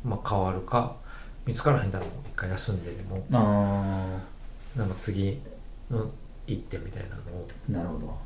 [0.03, 0.95] まあ変わるか
[1.45, 4.19] 見つからへんだろう一回休んででもあ
[4.75, 5.39] なんか次
[5.91, 6.09] の
[6.47, 8.17] 行ってみたいなのを、あなるほど。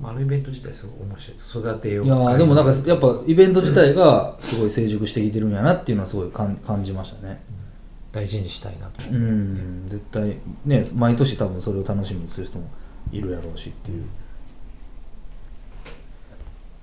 [0.00, 1.70] まあ、あのイベント自体すごい面白い。
[1.74, 2.04] 育てよう。
[2.04, 7.40] いやーでもなんかやっぱイベント自体がすごい成熟してきてるんやなっていうのはすごい感感じましたね
[8.12, 9.10] 大事にしたいなと。
[9.10, 9.84] うん。
[9.88, 12.68] 絶対ね毎年多分それを楽しみにする人も
[13.10, 14.04] いるやろうしっていう。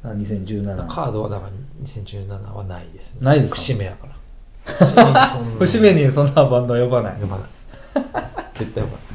[0.03, 1.51] あ2017カードはだから
[1.83, 3.25] 2017はないですね。
[3.25, 3.57] ないですか？
[3.57, 4.15] 節目やから。
[4.65, 5.25] 節目にそんな。
[5.59, 6.45] 節目にそんな。
[6.45, 7.21] バンドは呼ばない。
[7.21, 7.49] 呼ばない。
[8.55, 9.05] 絶対呼ばない。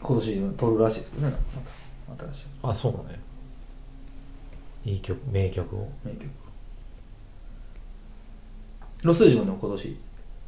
[0.00, 1.36] 今年撮るらしいですけどね。
[2.08, 3.20] また新しいあそうだね
[4.84, 5.88] いい曲名曲を。
[6.04, 6.26] 名曲
[9.06, 9.96] ロスージもでも今年？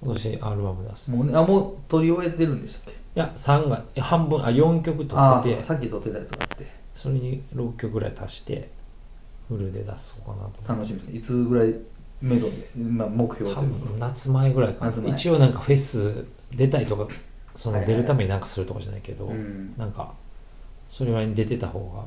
[0.02, 1.10] 今年アルバム出す。
[1.10, 3.20] いもうねあもう撮り終えてるんでしたっけ？
[3.20, 6.66] や3が半分あ4曲撮ああっててさっき撮ってたやつがあって。
[6.94, 8.70] それに6曲ぐらい足して
[9.48, 11.18] フルで出そうかなと楽しみですね。
[11.18, 11.74] いつぐらい
[12.20, 13.90] 目処で、まあ、目標と多いうか。
[13.90, 15.10] 分夏前ぐらいか夏前。
[15.10, 17.06] な一応なんかフェス出たいとか
[17.54, 18.02] そのはいはいはい。
[18.02, 19.74] 出るためになんかするとかじゃないけど、うん。
[19.76, 20.12] なんか
[20.88, 22.02] それぐらいに出てた方が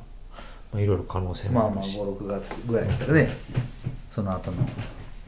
[0.74, 3.30] まあいろいろ可能性まあまあもあるし、56月ぐらいだからね。
[4.10, 4.58] その後の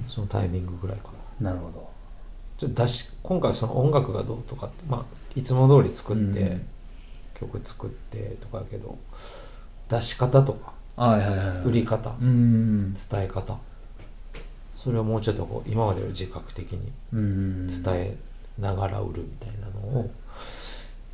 [0.08, 1.52] そのタイミングぐらいかな。
[1.52, 1.90] なるほど。
[2.58, 6.68] ちょっと出し今回その音楽がどうとかってまあいつも通り作って、うん。
[7.36, 8.98] 曲作ってとかやけど
[9.90, 12.94] 出し方とかはいはいはい売り方、うん。
[12.94, 13.58] 伝え方。
[14.76, 17.68] それをもうちょっとこう今までより自覚的にうん。
[17.68, 18.18] 伝え
[18.60, 20.12] ながら売るみたいなのを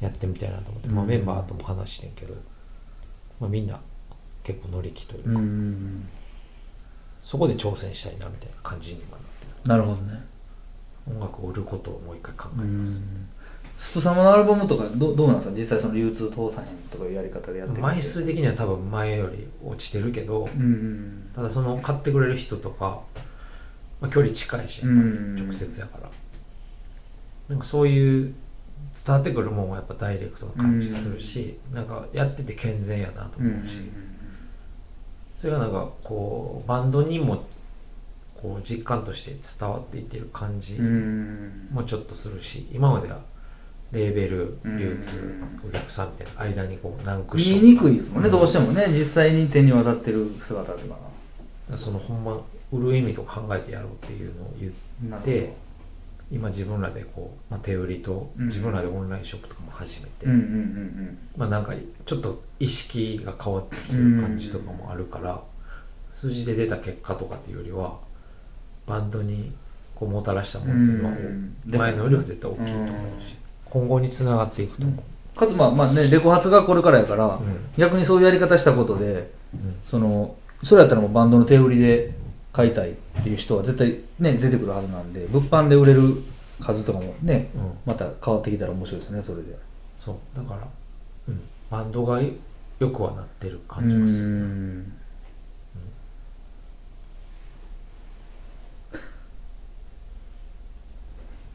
[0.01, 1.09] やってみたいなと思って、まあ、うん。
[1.09, 2.33] メンバーとも話してんけど、
[3.39, 3.79] まあ、みんな
[4.43, 6.07] 結構乗り気というか、うん
[7.29, 9.69] そこで挑戦したいなみたいな感じに今なってる。
[9.69, 10.19] なるほどね。
[11.07, 12.81] 音楽を売ることをもう一回考えうん。
[12.81, 13.03] ます、
[13.77, 15.53] スプ様のアルバムとかどどうなんですか？
[15.55, 23.01] 実際その流通通さへんとかいうやり方でやってる枚数的には多分前より落ちてるけど、うんただその買ってくれる人とか、
[24.01, 26.09] まあ、距離近いし直接やから、
[27.47, 28.33] なんかそういう
[29.05, 33.81] 伝わってくるもんはやっぱダイレクトな感じするし、なんかやってて健全やなとうん思うし、
[35.39, 37.45] それがなんかこうバンドにも
[38.35, 41.69] こう実感として伝わっていってる感じうん。
[41.71, 43.19] もちょっとするし今までは
[43.93, 44.77] レーベルうん。
[44.77, 48.87] 流通お客さんみたいな間にこう何クッ見ションえにくいですもんねどうしてもね。
[48.89, 50.97] 実際に手に渡ってる姿とか
[51.77, 52.37] そのほんま
[52.73, 54.73] 売る意味と考えてやろうっていうのを言っ
[55.09, 55.53] なて
[56.31, 58.45] 今自分らでこう、まあ、手売りとうん。
[58.45, 61.73] 自分らでオンラインショップとかも始めて、うんうんうんまあなんか
[62.05, 65.41] ちょっと意識が変わってきてる感じとかもあるから、
[66.11, 67.97] 数字で出た結果とかっていうよりは
[68.85, 69.53] バンドに
[69.95, 75.03] こうもたらしたものっていうのはうん前のよりは絶対大きいと思うし、今後につながっていくと思
[75.35, 77.41] う、かつまあまあねレコ発がこれからやから、うん。
[77.77, 79.75] 逆にそういうやり方したことでうん。
[79.85, 82.13] そのそれやったらもうバンドの手売りで
[82.59, 82.93] 買いたいっ
[83.23, 86.01] ていう人は絶対ね出てくるはずなんで物販で売れる
[86.59, 87.71] 数とかもねうん。
[87.85, 89.57] また変わってきたら面白いですねそれで。
[89.95, 90.15] そう。
[90.35, 90.67] だから、
[91.29, 92.29] うん、バンドがよ
[92.79, 94.93] よくはなってる感じがするうん。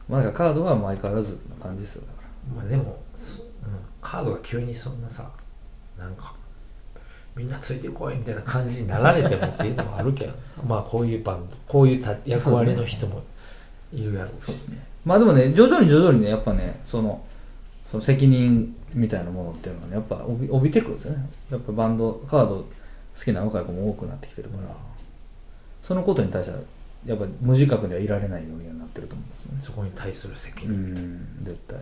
[0.09, 2.63] まあだからカードは相変わらずな感じですよだから。
[2.63, 3.49] まあでも、そうん、
[4.01, 5.29] カードが急にそんなさ
[5.99, 6.33] なんか
[7.35, 10.33] みんなついてこいみたいな感じになられてもっていうのはあるけど
[10.67, 13.23] まあこういうバンドこういうた役割の人も
[13.93, 14.53] いるやろうし。
[15.03, 17.21] まあでもね徐々に徐々にねやっぱねその
[17.91, 21.29] その責任みたいなものっていうのがねやっぱ帯び帯びてくるんですよね。
[21.51, 22.65] やっぱバンドカード好
[23.23, 24.75] きな若い子も多くなってきてるから、
[25.83, 26.59] そのことに対しては
[27.05, 29.57] やっぱ無自覚ではいられないようにはなってると思うんですね。
[29.61, 31.77] そこに対する責う任、ん絶対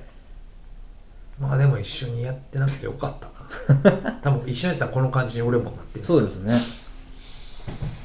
[1.39, 3.27] まあでも一緒にやってなくてよかった。
[3.89, 6.05] な 多分一緒にやったらこの感じに俺もなってる。
[6.05, 6.59] そうですね。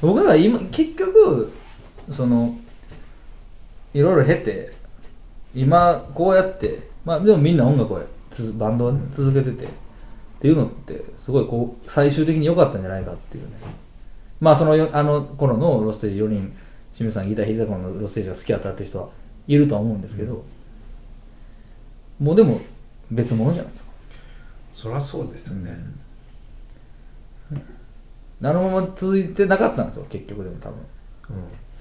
[0.01, 1.51] 僕ら今結局
[2.09, 2.55] その
[3.93, 4.71] いろいろ経て
[5.53, 8.01] 今こうやってまあでもみんな音楽を
[8.31, 9.67] つバンドをね続けててっ
[10.39, 13.51] ていうのってすごいこう最終的に良かったんじゃないかっていうね。
[14.39, 16.55] まあそのよあの頃のロステージ4人
[16.93, 19.09] 清水さんギター弾いてた頃のロステージが好きだったっていう人は
[19.47, 20.43] いるとは思うんですけど、
[22.19, 22.61] もうでも
[23.11, 23.91] 別物じゃないですか。
[24.71, 25.77] そりゃそうですよね、
[28.41, 30.77] あのまま続いてなかったんですよ結局でも多分。
[30.77, 30.81] う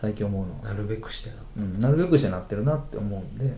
[0.00, 0.60] 最近思うのは。
[0.60, 3.52] ん、なるべくしてなうん、なるべくしてなってるなって思うんで。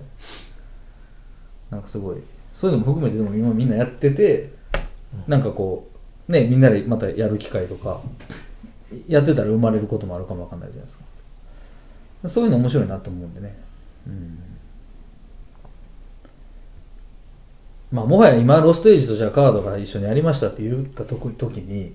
[1.71, 2.17] なんかすごい。
[2.55, 4.51] そういうのも含めてでも今みんなやってて、
[5.29, 5.89] なんかこ
[6.29, 8.01] うねみんなでまたやる機会とか
[9.07, 12.29] やってたら生まれることもあるかもわかんないじゃないですか。
[12.29, 13.57] そういうの面白いなと思うんでね。
[14.07, 14.50] うん
[17.91, 21.95] まあもはや今ロステージとじゃあカードが一緒にやりましたって言った時時に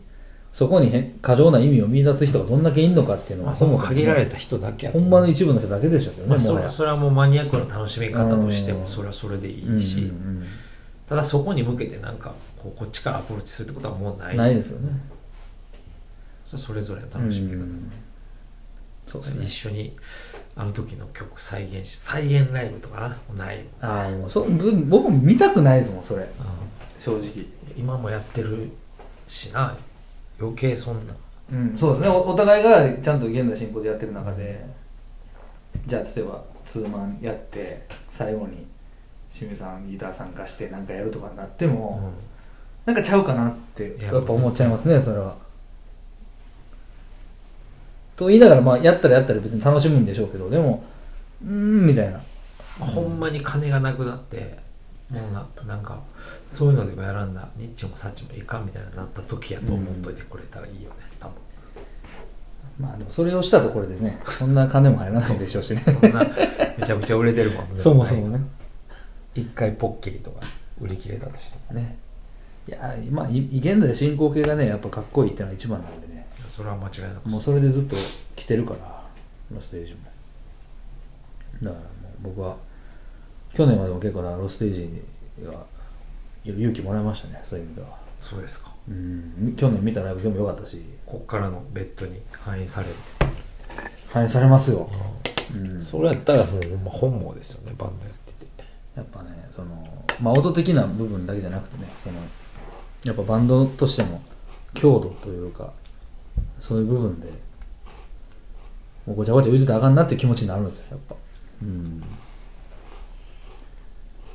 [0.51, 10.45] そこにへ過剰な意味を見出す人がどんだけいんのかっていうのまあ、はそもも限られた人だけほんまの一部の人だけでしょうね、まあ、それそれはもうマニアックな楽しみ方としてうんもそれはそれでいいし、うんうん
[11.07, 14.89] ただそこに向けてなんかこうこっちからアプローチするってことはもうなうん、ないですよね。
[16.45, 17.91] それそれぞれの楽しみ方、うん。
[19.07, 19.45] そうですね。
[19.45, 19.95] 一緒に
[20.57, 26.27] あの時の曲再現し再現ライブとかなないああもうそぶ僕も見たくないですもんそれ。
[26.97, 27.45] 正直。
[27.77, 28.71] 今もやってる
[29.27, 29.75] しな
[30.39, 31.13] 余計そんな。
[31.51, 32.07] うんそうですね。
[32.09, 34.65] おお互いがちゃんと現在進行でやってる中で
[35.85, 38.65] じゃあ例えばツーマンやって最後に
[39.31, 42.13] 清水さんギター参加してなんかやるとかになっても、
[42.85, 45.35] なんかちゃうかなってやっぱ思っちゃいますねそれは
[48.15, 50.83] と言いながらまあやったらやったら別に楽しむんでしょうけどでも
[51.43, 52.21] うーんみたいな。
[52.79, 54.57] まあほんまに金がなくなって
[55.09, 55.99] もうななんか
[56.45, 57.47] そういうのでもやらんな。
[57.57, 61.35] ニッチもサッチもいかんみたいになった時やと思っといてくれたらいいよね多分。
[62.79, 65.81] まあでもそれをしたところでねそんな金も入らないでしょうしね。
[65.81, 66.25] そんな
[66.77, 67.79] めちゃくちゃ売れてるもんね。
[67.79, 68.39] そもそもね。
[69.33, 70.41] 一回ポッキリとか
[70.81, 71.97] 売り切れたとしてもね。
[72.67, 76.24] いやまあい現在進行形がねやっぱかっこいいっていうのが一番なんでね
[76.55, 77.97] それは間違いなくもうそれでずっと
[78.37, 79.03] 来てるから
[79.53, 79.99] ロステージも。
[81.63, 82.55] だからもう僕は
[83.53, 85.03] 去年までも結構なロステージ
[85.43, 85.65] が
[86.45, 87.87] 勇気もらいましたねそういう意味では。
[88.21, 88.71] そうですか。
[88.87, 89.53] うん。
[89.57, 90.81] 去年見たライブ全部良かったし。
[91.05, 92.95] こっからのベッドに反映される、
[94.09, 94.89] 反映されますよ、
[95.53, 98.47] うん、それやったらもう本望ですよねバンドやってて。
[98.95, 99.87] やっぱねその
[100.21, 102.19] まあ音的な部分だけじゃなくてねその
[103.03, 104.21] やっぱバンドとしての
[104.73, 105.73] 強度というか
[106.65, 107.27] そういう部分で
[109.05, 111.15] もうごちゃごちゃ言うてたらあかんなって気持ちになるんですよやっぱ。
[111.61, 112.03] うん。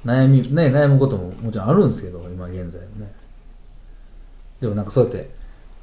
[0.05, 3.13] 悩みね悩むことももちろんあるんですけど今現在はね。
[4.61, 5.29] でもなんかそうやって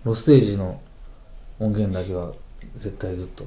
[0.05, 0.79] ロステージの
[1.59, 2.31] 音源だけは
[2.77, 3.43] 絶対ずっと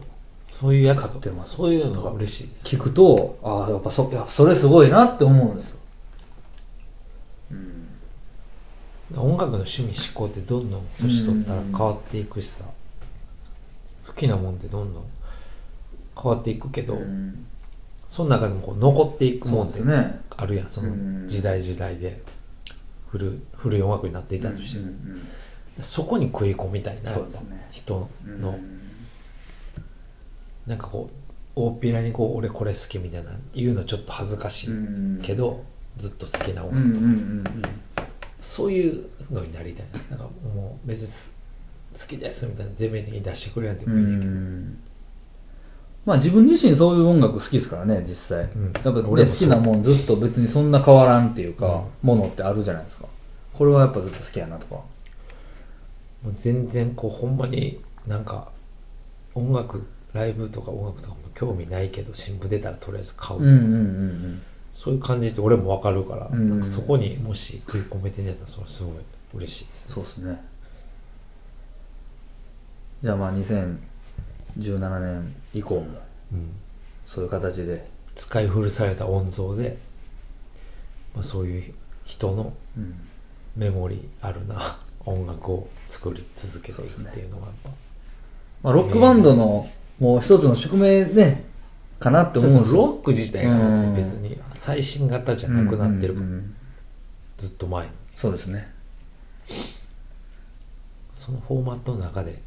[0.50, 1.56] そういうやつ買ってます。
[1.56, 2.66] そういうのが嬉しいです。
[2.66, 5.80] 聞くとああやっぱそいやそれすごいなって思うんですよ。
[9.16, 12.66] 音楽の趣味思考ってどんどん年取ったら変わっていくしさ
[14.10, 15.04] 好きなもんってどんどん
[16.20, 17.46] 変わっていくけど、うん。
[18.08, 20.20] その中でもこう残っていくそもってうんですね。
[20.36, 20.68] あるやん。
[20.68, 22.20] その時代時代で
[23.08, 24.92] 古古い音楽になっていたとしても、
[25.80, 27.12] そこに食い込みたいな
[27.70, 28.40] 人うん。
[28.40, 28.58] の、
[30.66, 31.14] なんかこう
[31.54, 34.68] 大っぴらにこう俺これ好きみたいな言うのちょっと恥ずかしい
[35.22, 35.64] けど、
[35.96, 37.06] ずっと好きな音楽、うんうんう
[37.42, 37.44] ん。
[38.40, 40.16] そういうのになりたいな。
[40.16, 41.39] なんかもう別にす
[41.92, 44.78] 好きですみたいな全面的に出してくれやんでうもいいねんけど、ん。
[46.06, 48.64] まあ自分自身そういう音楽好きですからね実際、うん。
[48.64, 53.06] やっぱ、ね、俺も好きなもんずっと別にそんな変わらんっていうか、ものってあるじゃないですか。
[53.52, 54.74] これはやっぱずっと好きやなとか。
[56.22, 58.50] もう全然こうほんまになんか
[59.34, 68.94] 音楽ライブとか音楽とかも興味ないけど新聞出たらとりあえず買うとかさ、んそういう感じって俺も分かるから、うんなんかそこにもし食い込めてんやったらそれはすごい
[69.34, 70.49] 嬉しいですそうですね
[73.02, 75.86] じゃあまあ2017年以降も
[76.32, 76.52] うん、
[77.06, 79.78] そういう形で、使い古された音像で、
[81.14, 81.74] まあ、そういう
[82.04, 82.94] 人のうん、
[83.56, 84.78] メモリあるな。
[85.06, 87.70] 音楽を作り続けていくっていうのがやっぱ
[88.62, 89.66] まあ、ロックバンドの
[89.98, 91.44] もう一つの宿命ね
[91.98, 93.96] かなって思うロック自体がうん。
[93.96, 96.14] 別に最新型じゃなくなってる。
[96.14, 96.54] から、うんうんうん。
[97.38, 97.92] ずっと前に。
[98.14, 98.70] そうですね。
[101.10, 102.42] そのフォーマットの中で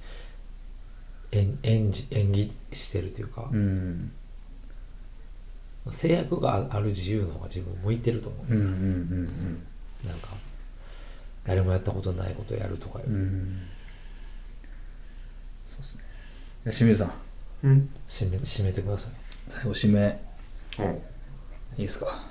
[1.34, 4.12] 演演じ演技してるというか、うん。
[5.92, 9.26] 制約がある自由の方が自分向いてると思う、うんうんうん
[10.08, 10.30] なんか
[11.46, 13.20] 誰もやったことないことやるとかより、うん。
[13.20, 13.60] うん
[15.72, 16.72] そうですね。
[16.72, 17.14] 清水さん。
[17.64, 17.90] うん。
[18.08, 19.12] 締め締めてください。
[19.50, 20.22] 最後締め。
[20.78, 20.98] あい
[21.78, 22.08] いですか？
[22.10, 22.30] あ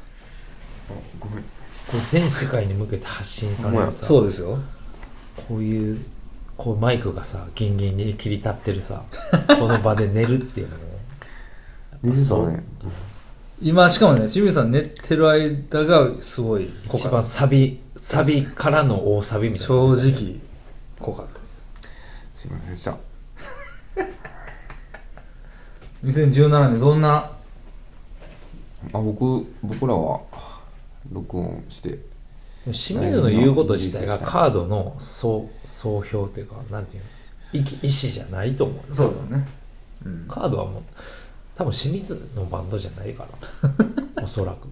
[1.19, 1.39] ごめん。
[1.43, 1.45] こ
[1.95, 4.07] れ全世界に向けて発信されるさ。
[4.07, 4.59] そうですよ。
[5.49, 5.99] こういう
[6.57, 9.03] こうマイクがさギンギンに切り立ってるさ
[9.59, 10.83] この場で寝るっていうのも
[12.03, 12.65] 水さんね。
[13.61, 17.09] 今しかもね清水さん寝てる間がすごい濃かった。
[17.09, 20.37] 一番サビサビからの大サビみたいな正直
[20.99, 21.65] 濃かったです。
[22.35, 22.97] すいませんでした。
[26.05, 27.31] 2017年どんな？
[28.93, 30.21] あ僕僕らは
[31.13, 32.01] 録音して
[32.71, 37.09] 清水の言うこと自体がカードの総総評というかなんていうの
[37.53, 37.67] 意意思
[38.11, 38.95] じゃないと思う。
[38.95, 39.47] そうですね。
[40.07, 40.27] うん。
[40.29, 40.83] カードはもう
[41.55, 43.27] 多分清水のバンドじゃないか
[44.15, 44.23] ら。
[44.23, 44.69] おそらく。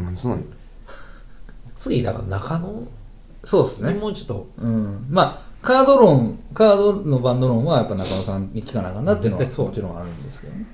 [0.00, 0.44] なんつうのに
[1.76, 2.72] 次だから中野？
[2.72, 2.88] に
[3.44, 3.92] そうですね。
[3.92, 4.46] もうちょっと。
[4.62, 5.06] うん。
[5.10, 10.66] まあカード論カードのバンド論はやっぱ中野さんに聞かなあかんなっていうのはもちろんあるんですけどね。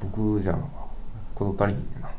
[0.00, 0.52] 僕じゃ
[1.36, 2.10] 事足りひんねんな。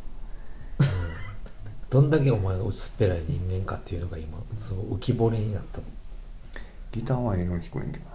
[1.90, 5.80] どんだけお前が薄っぺらい人間かっていうのが今すごい浮き彫りになった
[6.92, 8.12] ギターはええの聞こえんけどな。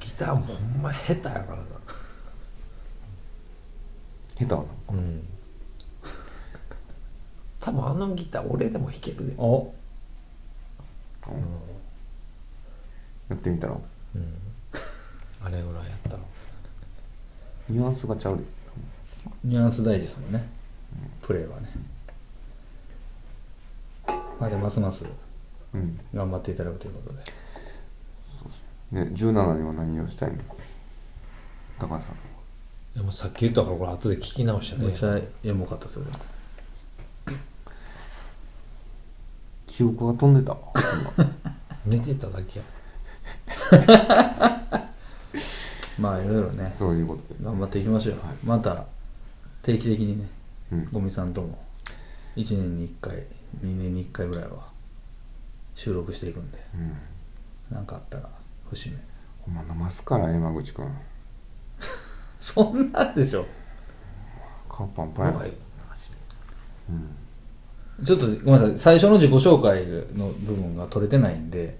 [0.00, 1.62] ギターもほんま下手やからな。
[4.36, 4.66] 下手なの？
[4.90, 5.26] うん。
[7.60, 9.34] 多分あのギター俺でも弾けるで。
[9.38, 9.72] お。
[13.28, 13.74] やってみたら？
[13.74, 14.38] うん。
[15.42, 16.18] あれぐらいやったら
[17.68, 18.44] ニュアンスがちゃうで。
[19.44, 20.46] ニュアンス大事ですもんね。
[21.22, 21.68] プレーはね。
[24.38, 25.06] まあじゃあますます
[25.72, 25.98] うん。
[26.14, 27.22] 頑張っていただくということで。
[29.04, 30.38] で17年は何をしたいの？
[31.78, 32.16] 高橋さん。
[32.96, 34.86] でもさっき言ったからこれ後で聞き直したね。
[34.88, 36.06] めっちゃエモかったそれ
[39.66, 40.52] 記憶が飛んでた。
[40.52, 40.58] わ
[41.86, 42.64] 寝てただけや
[46.00, 46.72] まあいろいろね。
[46.76, 47.44] そういうことで。
[47.44, 48.36] 頑張っていきましょう、はい。
[48.44, 48.84] また
[49.62, 50.26] 定期的にね
[50.72, 50.88] うん。
[50.92, 51.58] ゴミさんとも
[52.36, 53.22] 1年に1回2
[53.62, 54.68] 年に1回ぐらいは
[55.74, 56.58] 収録していくんで。
[56.74, 56.96] うん。
[57.70, 58.28] 何かあったら
[58.70, 58.96] 節目。
[59.42, 60.88] ほんまなますから山口くん
[62.40, 63.44] そんなんでしょ？
[64.68, 65.32] 顔パンパンや。
[65.32, 65.52] やばい
[66.90, 68.04] うん。
[68.04, 68.78] ちょっとごめんなさい。
[68.78, 69.84] 最初の自己紹介
[70.18, 71.78] の部分が取れてないんで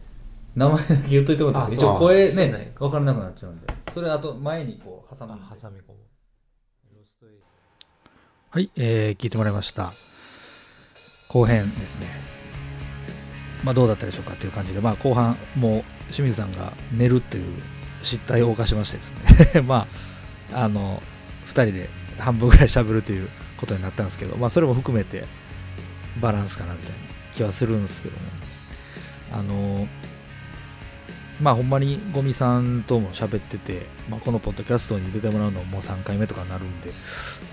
[0.54, 1.92] 名前だけ言っといてもらっていいですか？
[1.92, 2.32] あ一応声そう。
[2.32, 5.98] してないね分からなくなっちゃうんでそれあと前にこう挟む挟み込む。
[6.92, 7.44] ロストエイジ
[8.50, 9.92] はい、えー聞いてもらいました。
[11.28, 12.08] 後編ですね。
[13.62, 14.80] まあどうだったでしょうかっていう感じで。
[14.80, 17.62] まあ後半もう清水さんが寝るっていう
[18.02, 19.12] 失態を犯しましてです
[19.54, 19.60] ね。
[19.62, 19.86] ま
[20.52, 21.00] ああの
[21.46, 21.88] 2人で
[22.18, 23.28] 半分ぐらい喋るという
[23.58, 25.24] ことになったんですけどまあそれも含めて
[26.20, 26.96] バランスかなみたいな
[27.36, 28.22] 気はするんですけども。
[29.34, 29.86] あの
[31.40, 36.90] まあほんまにゴミさんとも喋ってて、まあ、このポッドキャストに出てもらうのももう3回目とかになるんで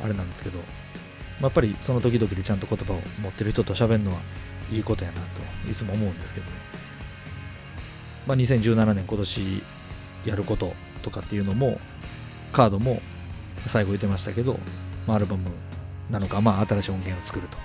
[0.04, 4.20] あれなんですけど、まあやっぱりその時々でちゃんと言葉を持ってる人と喋るのは
[4.72, 6.52] いいことやなといつも思うんですけどね、
[8.28, 9.64] まあ、2017年今年
[10.26, 11.80] やることとかっていうのも
[12.54, 13.02] カードも
[13.68, 14.60] 最後言ってましたけど、
[15.08, 15.50] まあ、アルバム
[16.10, 17.58] なのか、まあ、新しい音源を作ると。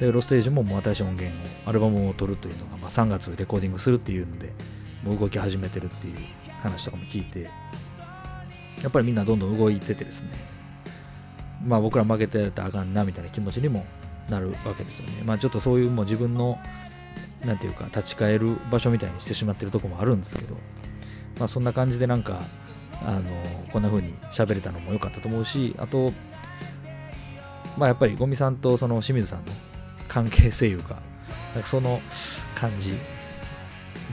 [0.00, 4.52] でロステージももう新しい音源をアルバムを取るというのが、まあ、3月レコーディングするっていうので
[5.02, 6.16] もう動き始めてるっていう
[6.60, 7.50] 話とかも聞いて
[8.82, 10.28] やっぱりみんなどんどん動いててですね。
[11.64, 13.84] まあ僕ら負けてたらあかんなみたいな気持ちにも
[14.30, 15.22] なるわけですよね。
[15.24, 16.58] まあちょっとそういうもう自分の
[17.44, 20.56] なんていうか立ち返る場所みたいにしてしまってるとこもあるんですけど、
[21.38, 22.42] まあ、そんな感じでなんか
[23.02, 23.30] あの
[23.72, 26.12] こんな風に喋れたのも良かったと思うしあと
[27.78, 29.52] まあやっぱりゴミさんとその清水さんの
[30.08, 30.98] 関係性いうか
[31.54, 32.00] なんかその
[32.54, 32.92] 感じ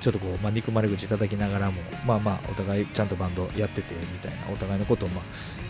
[0.01, 5.23] ちょっとこう、まあ、憎まれ口いただきながらもまあまあお互いちゃんとバンドやっててみたいなお互いのことをまあ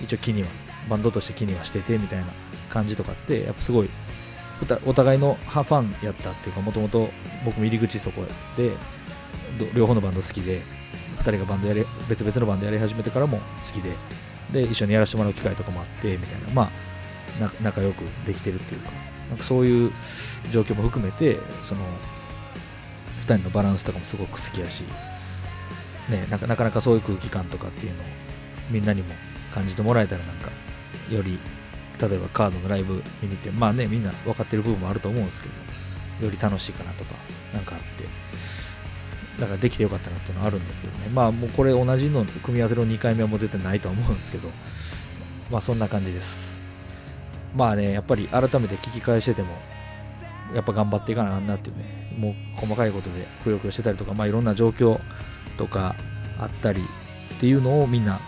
[0.03, 0.47] 一応気には
[0.89, 2.27] バンドとして気にはしててみたいな
[2.69, 3.89] 感じとかってやっぱすごい
[4.85, 7.09] お互いのファンやったっていうかもともと
[7.45, 8.23] 僕も入り口そこ
[8.57, 8.71] で
[9.73, 10.61] 両方のバンド好きで
[11.19, 13.91] 2人がバンドやり別々のバンドやり始めてからも好きで
[14.51, 16.71] で一緒にやらせてもらう機会とかもあってみたいなまあ
[17.61, 18.91] 仲良くできてるっていうか
[19.29, 19.91] なんかそういう
[20.51, 21.81] 状況も含めてその
[23.27, 24.83] 2人のバランスとかもすごく好きやし、
[26.09, 28.05] ね、なかなかそういう空気感とかっていうのを
[28.71, 29.13] みんなにも
[29.53, 30.49] 感じてもらえたらなんか
[31.11, 31.37] より
[31.99, 35.49] 例えばカードのライブ見に行ってまあねみんな分かってる部分もあると思うんですけ
[36.19, 37.15] どより楽しいかなとか
[37.53, 38.07] なんかあって
[39.39, 41.09] だからできてよかったなっていうのはあるんですけどね。
[41.13, 44.49] まあもうこれ同じの組み合わせの2回目はもう絶対ないと思うんですけど
[45.51, 46.59] まあそんな感じです。
[47.55, 49.49] まあねやっぱり改めて聞き返してても
[50.53, 51.96] やっぱ頑張っていかなあんなっていうね。
[52.17, 54.99] もう細かいことでくよくよしてたりとかまあいろんな状況
[55.57, 55.95] とか
[56.39, 58.19] あったりっていうのをみんな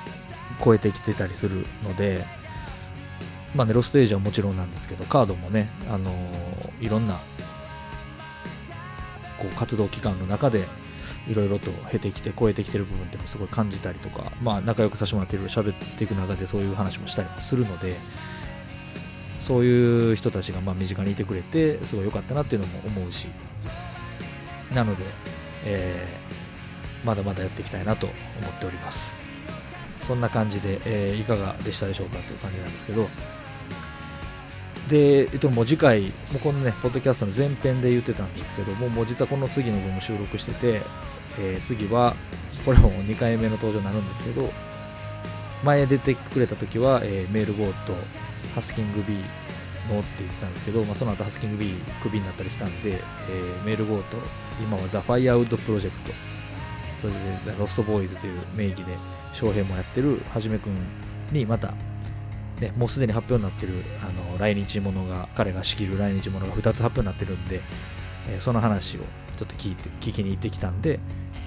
[0.63, 2.23] 超えてきてたりするので
[3.55, 7.15] まあねロステージはもちろんなんですけどカードもねあのー、いろんな
[9.39, 10.65] こう活動期間の中で
[11.27, 17.95] いろいろと経てきて超えてきてる部分ってすごい感じたりとかまあ仲良くさせてもらっていろいろ喋っていく中でそういう話もしたりもするので
[19.49, 23.27] そういう人たちがま身近にいてくれてすごい良かったなっていうのも思うし。
[24.75, 25.03] なので、
[25.65, 28.15] えー、まだまだやっていきたいなと思
[28.47, 29.15] っております。
[30.03, 33.07] そんな感じで、えー、いかがでしたでしょうかという感じなんですけど。
[34.87, 40.81] で、えっと、もう次回、もうこのね、ポッドキャストの前編で言ってたんですけども、もう実はこの次の分も収録してて、
[41.39, 42.15] えー、次は、
[42.65, 44.53] これも2回目の登場になるんですけど、
[45.63, 47.95] 前出てくれた時は、えー、メールゴーと
[48.53, 49.17] ハスキング B
[49.93, 49.99] の？
[49.99, 54.17] って言ってたんですけど、まあ、その後ハスキング B クビになったりしたんで、えー、メールゴーと
[54.61, 56.11] 今はザ・ファイアウッドプロジェクト
[56.97, 57.19] それで
[57.57, 58.85] ロストボーイズという名義で
[59.33, 60.75] 翔平もやってるはじめくん
[61.31, 61.73] にまた
[62.59, 67.61] ね、もうすでに発表になってるあの来日ものが彼が仕切る来日ものが2つ発表になってるんで、
[68.29, 68.99] えー、その話を
[69.37, 70.99] ちょっと聞いて聞きに行ってきたんで、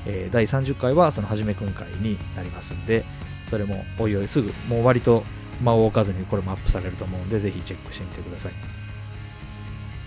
[0.07, 3.05] えー、第30回はそのはじめくん会になりますんで
[3.47, 5.25] それもおいおいすぐもう割と
[5.61, 8.53] 間を置かずにこれもアップされると思うんでぜひチェックしてみてください。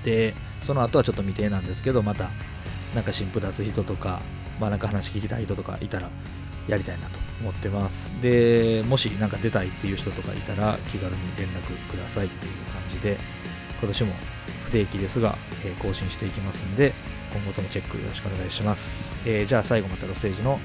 [0.03, 2.29] でその後はちょっと未定なんですけどまた
[2.93, 4.21] なんか新婦出す人とか
[4.59, 6.09] まあなんか話聞きたい人とかいたら
[6.67, 8.11] やりたいなと思ってます。
[8.21, 13.17] でもし何か出たいっていう人とかいたら気軽に連絡くださいっていう感じで
[13.79, 14.13] 今年も
[14.63, 15.35] 不定期ですが、
[15.65, 16.93] えー、更新していきますんで
[17.33, 20.59] 今後ともチェックよろしくお願いします、えー、じゃあ最後またロステージの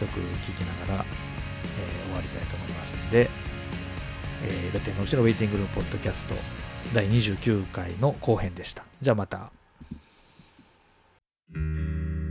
[0.00, 0.18] 曲聴
[0.52, 3.28] きながら、えー、終わりたいと思いますんで、
[4.46, 6.34] えー、ロッテのうちのウェイティングルームポッドキャスト
[6.92, 8.84] 第29回の後編でした。
[9.00, 9.50] じゃあまた。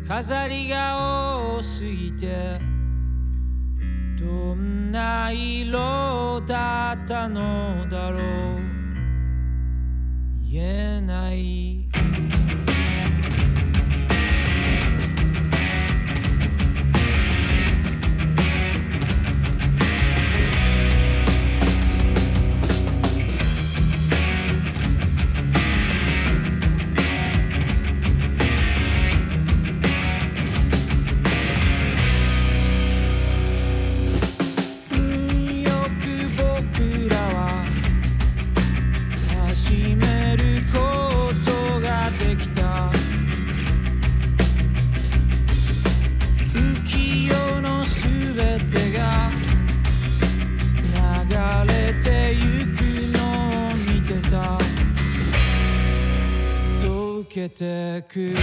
[0.07, 2.59] 飾りが多すぎて
[4.19, 8.21] どんな色だったのだろう。
[10.43, 11.82] 言えない。
[57.33, 58.35] けてく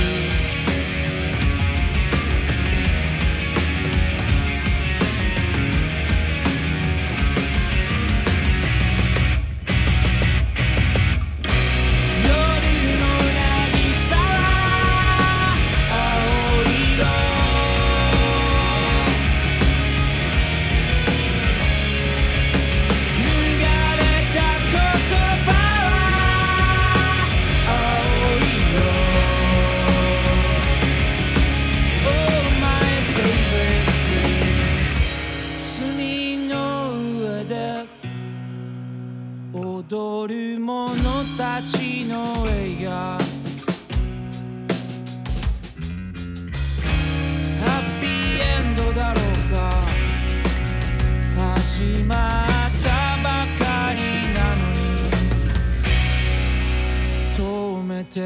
[58.10, 58.20] 止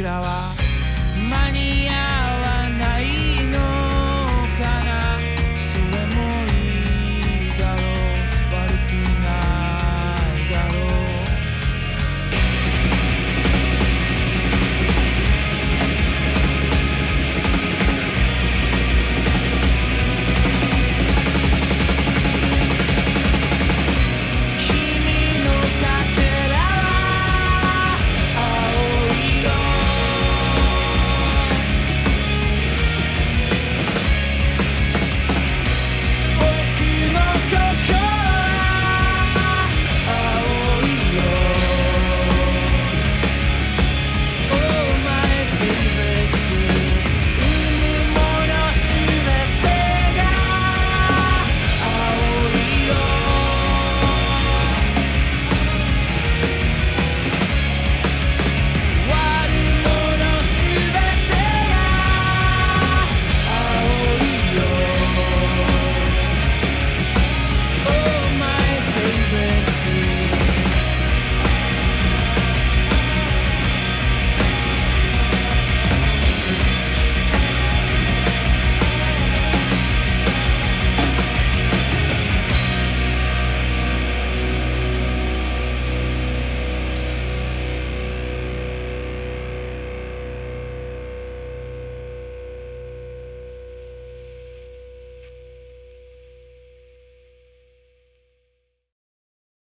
[0.00, 0.61] し